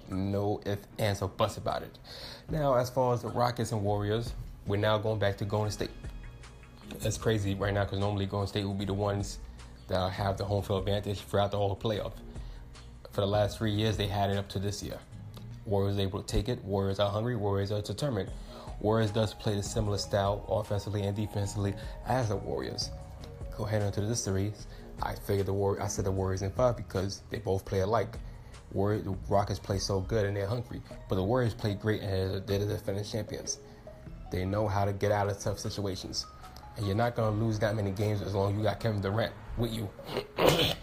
No 0.08 0.60
if, 0.66 0.80
ands, 0.98 1.22
or 1.22 1.28
buts 1.28 1.56
about 1.56 1.82
it. 1.82 1.98
Now, 2.48 2.74
as 2.74 2.90
far 2.90 3.14
as 3.14 3.22
the 3.22 3.28
Rockets 3.28 3.70
and 3.70 3.82
Warriors, 3.82 4.32
we're 4.66 4.76
now 4.76 4.98
going 4.98 5.20
back 5.20 5.36
to 5.38 5.44
Golden 5.44 5.70
State. 5.70 5.90
It's 7.02 7.16
crazy 7.16 7.54
right 7.54 7.72
now 7.72 7.84
because 7.84 7.98
normally 7.98 8.26
Golden 8.26 8.46
State 8.48 8.64
will 8.64 8.74
be 8.74 8.84
the 8.84 8.94
ones 8.94 9.38
that 9.88 10.12
have 10.12 10.36
the 10.36 10.44
home 10.44 10.62
field 10.62 10.80
advantage 10.80 11.20
throughout 11.20 11.50
the 11.50 11.56
whole 11.56 11.76
playoff. 11.76 12.12
For 13.10 13.22
the 13.22 13.26
last 13.26 13.58
three 13.58 13.72
years, 13.72 13.96
they 13.96 14.06
had 14.06 14.30
it 14.30 14.36
up 14.36 14.48
to 14.50 14.58
this 14.58 14.82
year. 14.82 14.98
Warriors 15.66 15.98
able 15.98 16.22
to 16.22 16.26
take 16.26 16.48
it. 16.48 16.62
Warriors 16.64 17.00
are 17.00 17.10
hungry. 17.10 17.36
Warriors 17.36 17.72
are 17.72 17.80
determined. 17.80 18.30
Warriors 18.80 19.10
does 19.10 19.34
play 19.34 19.54
the 19.54 19.62
similar 19.62 19.98
style 19.98 20.44
offensively 20.48 21.02
and 21.02 21.16
defensively 21.16 21.74
as 22.06 22.28
the 22.28 22.36
Warriors. 22.36 22.90
Go 23.56 23.66
ahead 23.66 23.82
into 23.82 24.00
this 24.02 24.22
series. 24.22 24.66
I 25.02 25.14
figured 25.14 25.46
the 25.46 25.52
War. 25.52 25.80
I 25.80 25.86
said 25.86 26.04
the 26.04 26.10
Warriors 26.10 26.42
in 26.42 26.50
five 26.50 26.76
because 26.76 27.22
they 27.30 27.38
both 27.38 27.64
play 27.64 27.80
alike. 27.80 28.16
Warriors, 28.72 29.04
the 29.04 29.16
Rockets 29.28 29.58
play 29.58 29.78
so 29.78 30.00
good 30.00 30.26
and 30.26 30.36
they're 30.36 30.46
hungry, 30.46 30.80
but 31.08 31.16
the 31.16 31.22
Warriors 31.22 31.54
play 31.54 31.74
great 31.74 32.02
and 32.02 32.46
they're 32.46 32.58
the 32.58 32.66
defending 32.66 33.04
champions. 33.04 33.58
They 34.30 34.44
know 34.44 34.68
how 34.68 34.84
to 34.84 34.92
get 34.92 35.10
out 35.10 35.28
of 35.28 35.40
tough 35.40 35.58
situations, 35.58 36.26
and 36.80 36.86
you're 36.86 36.96
not 36.96 37.14
gonna 37.14 37.36
lose 37.36 37.58
that 37.58 37.76
many 37.76 37.90
games 37.90 38.22
as 38.22 38.34
long 38.34 38.52
as 38.52 38.56
you 38.56 38.64
got 38.64 38.80
Kevin 38.80 39.02
Durant 39.02 39.32
with 39.56 39.72
you. 39.72 39.88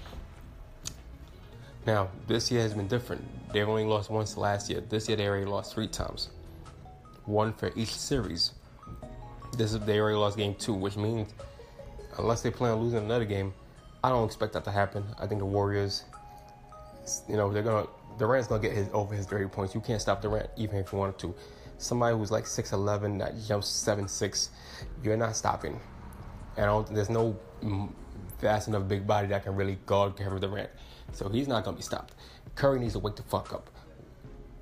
Now, 1.86 2.10
this 2.28 2.52
year 2.52 2.64
has 2.64 2.74
been 2.74 2.90
different. 2.90 3.24
They've 3.54 3.68
only 3.68 3.86
lost 3.86 4.10
once 4.10 4.36
last 4.36 4.70
year. 4.70 4.82
This 4.82 5.08
year 5.08 5.16
they 5.16 5.26
already 5.26 5.46
lost 5.46 5.74
three 5.74 5.88
times. 5.88 6.28
One 7.24 7.54
for 7.54 7.72
each 7.78 7.96
series. 7.96 8.52
This 9.58 9.72
is 9.72 9.80
they 9.80 9.98
already 9.98 10.18
lost 10.18 10.36
game 10.36 10.54
two, 10.56 10.74
which 10.74 10.98
means 10.98 11.34
unless 12.18 12.42
they 12.42 12.52
plan 12.52 12.74
on 12.74 12.82
losing 12.82 13.00
another 13.00 13.24
game, 13.24 13.54
I 14.04 14.10
don't 14.10 14.26
expect 14.26 14.52
that 14.52 14.66
to 14.66 14.72
happen. 14.72 15.06
I 15.18 15.28
think 15.28 15.40
the 15.40 15.46
Warriors, 15.46 16.04
you 17.30 17.38
know, 17.38 17.54
they're 17.54 17.64
gonna 17.64 17.88
Durant's 18.20 18.50
gonna 18.50 18.62
get 18.62 18.74
his 18.74 18.90
over 18.92 19.16
his 19.16 19.26
30 19.26 19.48
points. 19.48 19.74
You 19.74 19.80
can't 19.80 20.02
stop 20.02 20.22
Durant 20.22 20.50
even 20.58 20.80
if 20.80 20.92
you 20.92 21.00
wanted 21.00 21.18
to. 21.20 21.34
Somebody 21.78 22.18
who's 22.18 22.32
like 22.32 22.46
6'11 22.46 23.20
that 23.20 23.40
jumps 23.48 23.68
7'6, 23.68 24.50
you're 25.04 25.18
not 25.18 25.36
stopping. 25.36 25.80
And 26.58 26.88
there's 26.88 27.10
no 27.10 27.38
fast 28.40 28.68
enough 28.68 28.88
big 28.88 29.06
body 29.06 29.28
that 29.28 29.44
can 29.44 29.56
really 29.56 29.78
guard 29.86 30.16
Kevin 30.16 30.40
Durant. 30.40 30.70
So 31.14 31.30
he's 31.30 31.48
not 31.48 31.64
gonna 31.64 31.78
be 31.78 31.84
stopped. 31.84 32.16
Curry 32.56 32.80
needs 32.80 32.94
to 32.94 33.00
wake 33.00 33.16
the 33.16 33.24
fuck 33.24 33.54
up. 33.54 33.70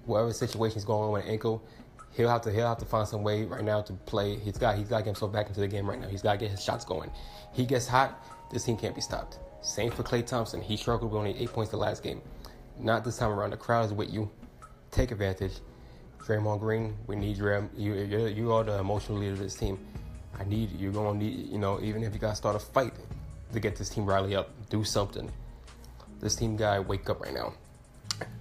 Whatever 0.05 0.33
situation 0.33 0.77
is 0.77 0.85
going 0.85 1.03
on 1.03 1.11
with 1.13 1.25
ankle, 1.25 1.63
he'll 2.11 2.29
have 2.29 2.41
to 2.41 2.51
he'll 2.51 2.67
have 2.67 2.77
to 2.79 2.85
find 2.85 3.07
some 3.07 3.23
way 3.23 3.45
right 3.45 3.63
now 3.63 3.81
to 3.81 3.93
play. 3.93 4.35
He's 4.37 4.57
got 4.57 4.77
he's 4.77 4.87
got 4.87 4.97
to 4.97 5.03
get 5.03 5.07
himself 5.07 5.31
back 5.31 5.47
into 5.47 5.61
the 5.61 5.67
game 5.67 5.89
right 5.89 5.99
now. 5.99 6.07
He's 6.07 6.21
got 6.21 6.33
to 6.33 6.37
get 6.37 6.51
his 6.51 6.63
shots 6.63 6.85
going. 6.85 7.11
He 7.53 7.65
gets 7.65 7.87
hot, 7.87 8.23
this 8.51 8.63
team 8.63 8.77
can't 8.77 8.95
be 8.95 9.01
stopped. 9.01 9.39
Same 9.61 9.91
for 9.91 10.03
Klay 10.03 10.25
Thompson. 10.25 10.61
He 10.61 10.77
struggled 10.77 11.11
with 11.11 11.17
only 11.17 11.37
eight 11.37 11.51
points 11.51 11.71
the 11.71 11.77
last 11.77 12.03
game. 12.03 12.21
Not 12.77 13.03
this 13.03 13.17
time 13.17 13.31
around. 13.31 13.51
The 13.51 13.57
crowd 13.57 13.85
is 13.85 13.93
with 13.93 14.13
you. 14.13 14.29
Take 14.91 15.11
advantage. 15.11 15.53
Draymond 16.25 16.59
Green, 16.59 16.97
we 17.05 17.15
need 17.15 17.37
you. 17.37 17.69
You 17.77 17.93
you 18.25 18.51
are 18.51 18.63
the 18.63 18.79
emotional 18.79 19.19
leader 19.19 19.33
of 19.33 19.39
this 19.39 19.53
team. 19.53 19.77
I 20.39 20.43
need 20.43 20.71
you. 20.71 20.79
You're 20.79 20.91
gonna 20.91 21.19
need 21.19 21.49
you 21.49 21.59
know 21.59 21.79
even 21.81 22.03
if 22.03 22.13
you 22.13 22.19
gotta 22.19 22.35
start 22.35 22.55
a 22.55 22.59
fight 22.59 22.93
to 23.53 23.59
get 23.59 23.75
this 23.75 23.89
team 23.89 24.05
rally 24.07 24.35
up. 24.35 24.49
Do 24.69 24.83
something. 24.83 25.31
This 26.19 26.35
team 26.35 26.57
guy 26.57 26.79
wake 26.79 27.09
up 27.11 27.21
right 27.21 27.33
now. 27.33 27.53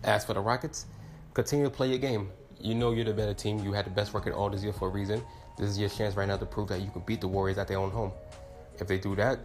As 0.03 0.25
for 0.25 0.33
the 0.33 0.41
Rockets, 0.41 0.87
continue 1.35 1.67
to 1.67 1.71
play 1.71 1.89
your 1.89 1.99
game. 1.99 2.31
You 2.59 2.75
know 2.75 2.93
you're 2.93 3.05
the 3.05 3.13
better 3.13 3.35
team. 3.35 3.59
You 3.59 3.73
had 3.73 3.85
the 3.85 3.91
best 3.91 4.15
record 4.15 4.33
all 4.33 4.49
this 4.49 4.63
year 4.63 4.73
for 4.73 4.89
a 4.89 4.91
reason. 4.91 5.23
This 5.59 5.69
is 5.69 5.79
your 5.79 5.91
chance 5.91 6.17
right 6.17 6.27
now 6.27 6.39
to 6.39 6.47
prove 6.47 6.69
that 6.69 6.81
you 6.81 6.91
can 6.91 7.03
beat 7.03 7.21
the 7.21 7.29
Warriors 7.29 7.59
at 7.59 7.69
their 7.69 7.79
own 7.79 7.91
home. 7.91 8.13
If 8.79 8.89
they 8.89 8.99
do 8.99 9.15
that, 9.17 9.41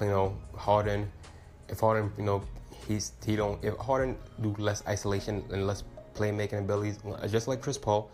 you 0.00 0.06
know 0.06 0.34
Harden. 0.56 1.12
If 1.68 1.80
Harden, 1.80 2.10
you 2.16 2.24
know, 2.24 2.42
he's 2.88 3.12
he 3.26 3.36
don't. 3.36 3.62
If 3.62 3.76
Harden 3.76 4.16
do 4.40 4.56
less 4.58 4.82
isolation 4.86 5.44
and 5.52 5.66
less 5.66 5.84
playmaking 6.14 6.60
abilities, 6.60 6.98
just 7.28 7.48
like 7.48 7.60
Chris 7.60 7.78
Paul, 7.78 8.10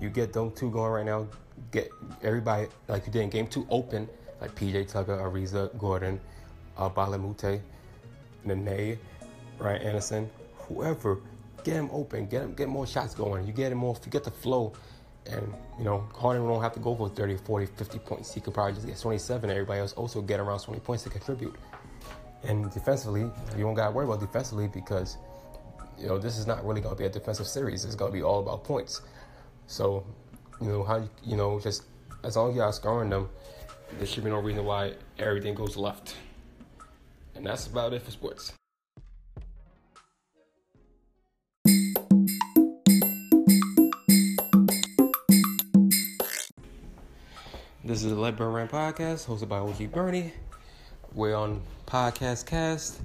you 0.00 0.08
get 0.08 0.32
them 0.32 0.50
two 0.52 0.70
going 0.70 0.90
right 0.90 1.06
now. 1.06 1.26
Get 1.72 1.90
everybody 2.22 2.68
like 2.88 3.06
you 3.06 3.12
did 3.12 3.22
in 3.22 3.30
Game 3.30 3.46
Two 3.46 3.66
open, 3.70 4.08
like 4.40 4.54
PJ 4.54 4.90
Tucker, 4.90 5.16
Ariza, 5.18 5.76
Gordon, 5.78 6.18
uh, 6.78 6.88
Mbah 6.88 7.14
a 7.14 7.18
Moute. 7.18 7.60
Nene, 8.44 8.98
Ryan 9.58 9.82
Anderson, 9.82 10.30
whoever, 10.56 11.18
get 11.64 11.74
them 11.74 11.90
open, 11.92 12.26
get 12.26 12.40
them. 12.40 12.54
get 12.54 12.68
more 12.68 12.86
shots 12.86 13.14
going. 13.14 13.46
You 13.46 13.52
get 13.52 13.72
him 13.72 13.78
more, 13.78 13.96
you 14.04 14.10
get 14.10 14.24
the 14.24 14.30
flow, 14.30 14.72
and 15.26 15.52
you 15.78 15.84
know 15.84 16.08
Harden 16.14 16.46
won't 16.46 16.62
have 16.62 16.72
to 16.74 16.80
go 16.80 16.94
for 16.94 17.08
30, 17.08 17.36
40, 17.36 17.66
50 17.66 17.98
points. 17.98 18.34
He 18.34 18.40
could 18.40 18.54
probably 18.54 18.74
just 18.74 18.86
get 18.86 18.98
27. 18.98 19.50
Everybody 19.50 19.80
else 19.80 19.92
also 19.92 20.22
get 20.22 20.40
around 20.40 20.60
20 20.60 20.80
points 20.80 21.02
to 21.04 21.10
contribute. 21.10 21.54
And 22.42 22.72
defensively, 22.72 23.22
you 23.56 23.64
don't 23.64 23.74
gotta 23.74 23.90
worry 23.90 24.06
about 24.06 24.20
defensively 24.20 24.68
because 24.68 25.18
you 26.00 26.06
know 26.06 26.18
this 26.18 26.38
is 26.38 26.46
not 26.46 26.64
really 26.66 26.80
gonna 26.80 26.96
be 26.96 27.04
a 27.04 27.10
defensive 27.10 27.46
series. 27.46 27.84
It's 27.84 27.94
gonna 27.94 28.12
be 28.12 28.22
all 28.22 28.40
about 28.40 28.64
points. 28.64 29.02
So 29.66 30.04
you 30.60 30.68
know 30.68 30.82
how 30.82 31.08
you 31.22 31.36
know 31.36 31.60
just 31.60 31.84
as 32.24 32.36
long 32.36 32.50
as 32.50 32.56
y'all 32.56 32.72
scoring 32.72 33.10
them, 33.10 33.28
there 33.98 34.06
should 34.06 34.24
be 34.24 34.30
no 34.30 34.40
reason 34.40 34.64
why 34.64 34.94
everything 35.18 35.54
goes 35.54 35.76
left. 35.76 36.16
And 37.34 37.46
that's 37.46 37.66
about 37.66 37.92
it 37.92 38.02
for 38.02 38.10
sports. 38.10 38.52
This 47.82 48.04
is 48.04 48.10
the 48.10 48.14
Let 48.14 48.36
Burn 48.36 48.52
Rant 48.52 48.70
podcast 48.70 49.26
hosted 49.26 49.48
by 49.48 49.58
OG 49.58 49.90
Bernie. 49.90 50.32
We're 51.12 51.34
on 51.34 51.60
Pocket 51.86 52.44
Casts, 52.46 53.00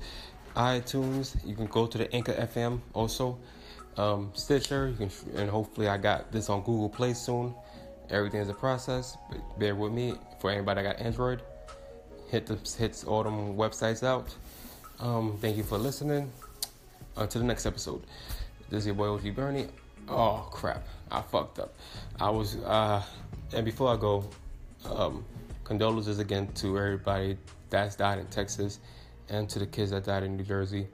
iTunes. 0.56 1.36
You 1.46 1.56
can 1.56 1.68
go 1.68 1.88
to 1.88 1.98
the 1.98 2.14
Anchor 2.14 2.34
FM 2.34 2.80
also, 2.94 3.38
um, 3.98 4.32
Stitcher. 4.34 4.90
You 4.90 4.96
can, 4.96 5.12
and 5.36 5.50
hopefully 5.50 5.88
I 5.88 5.98
got 5.98 6.32
this 6.32 6.50
on 6.50 6.62
Google 6.62 6.90
Play 6.90 7.14
soon. 7.14 7.54
Everything 8.10 8.42
is 8.42 8.50
a 8.50 8.54
process, 8.54 9.18
but 9.30 9.60
bear 9.60 9.76
with 9.76 9.92
me. 9.92 10.16
For 10.40 10.52
anybody 10.52 10.84
that 10.84 10.98
got 10.98 11.06
Android, 11.06 11.42
hit 12.30 12.46
the 12.46 12.58
hits 12.78 13.04
all 13.04 13.24
them 13.24 13.56
websites 13.56 14.04
out. 14.04 14.34
Um, 15.00 15.38
thank 15.42 15.58
you 15.58 15.64
for 15.64 15.78
listening. 15.78 16.32
Until 17.18 17.42
the 17.42 17.48
next 17.48 17.66
episode. 17.66 18.04
This 18.70 18.80
is 18.80 18.88
your 18.88 18.96
boy 18.96 19.14
OG 19.14 19.36
Bernie. 19.36 19.68
Oh 20.10 20.48
crap, 20.52 20.86
I 21.10 21.22
fucked 21.22 21.60
up. 21.60 21.74
I 22.20 22.30
was 22.30 22.58
uh, 22.58 23.02
and 23.54 23.64
before 23.64 23.94
I 23.94 23.98
go, 23.98 24.30
um, 24.86 25.26
condolences 25.64 26.20
again 26.20 26.48
to 26.56 26.78
everybody 26.78 27.38
that's 27.70 27.96
died 27.96 28.20
in 28.20 28.28
Texas 28.28 28.80
and 29.30 29.50
to 29.50 29.60
the 29.60 29.66
kids 29.66 29.92
that 29.92 30.06
died 30.06 30.24
in 30.24 30.38
New 30.38 30.44
Jersey. 30.44 30.88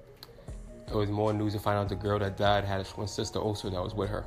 It 0.88 0.96
was 0.96 1.10
more 1.10 1.34
news 1.34 1.54
to 1.54 1.60
find 1.60 1.78
out 1.78 1.90
the 1.90 1.96
girl 1.96 2.20
that 2.20 2.38
died 2.38 2.66
had 2.66 2.82
a 2.82 2.84
twin 2.84 3.08
sister 3.08 3.40
also 3.40 3.70
that 3.70 3.82
was 3.82 3.94
with 3.94 4.10
her. 4.10 4.26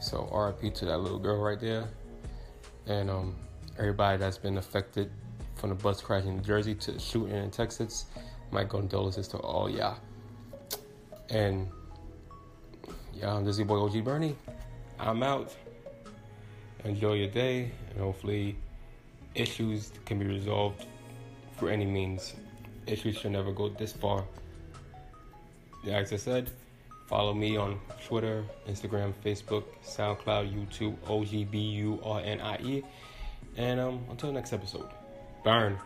So 0.00 0.28
RIP 0.32 0.74
to 0.74 0.84
that 0.86 0.98
little 0.98 1.18
girl 1.18 1.40
right 1.40 1.58
there. 1.58 1.88
And 2.86 3.10
um, 3.10 3.34
everybody 3.78 4.18
that's 4.18 4.38
been 4.38 4.58
affected 4.58 5.10
from 5.54 5.70
the 5.70 5.74
bus 5.74 6.00
crash 6.00 6.24
in 6.24 6.36
New 6.36 6.42
Jersey 6.42 6.74
to 6.74 6.92
the 6.92 6.98
shooting 6.98 7.34
in 7.34 7.50
Texas. 7.50 8.06
My 8.50 8.64
condolences 8.64 9.26
to 9.28 9.38
all 9.38 9.70
y'all. 9.70 9.96
And 11.30 11.68
yeah, 13.14 13.40
is 13.40 13.58
your 13.58 13.66
boy 13.66 13.82
OG 13.82 14.04
Bernie. 14.04 14.36
I'm 15.00 15.22
out. 15.22 15.54
Enjoy 16.84 17.14
your 17.14 17.28
day, 17.28 17.72
and 17.90 17.98
hopefully, 17.98 18.56
issues 19.34 19.90
can 20.04 20.18
be 20.18 20.26
resolved 20.26 20.86
for 21.56 21.70
any 21.70 21.86
means. 21.86 22.34
Issues 22.86 23.18
should 23.18 23.32
never 23.32 23.52
go 23.52 23.68
this 23.68 23.92
far. 23.92 24.24
Yeah, 25.84 25.98
as 25.98 26.12
I 26.12 26.16
said, 26.16 26.50
follow 27.06 27.34
me 27.34 27.56
on 27.56 27.80
Twitter, 28.04 28.44
Instagram, 28.68 29.12
Facebook, 29.24 29.64
SoundCloud, 29.84 30.52
YouTube, 30.52 30.96
OGBURNIE. 31.06 32.84
And 33.56 33.80
um, 33.80 34.04
until 34.10 34.32
next 34.32 34.52
episode, 34.52 34.88
burn. 35.44 35.78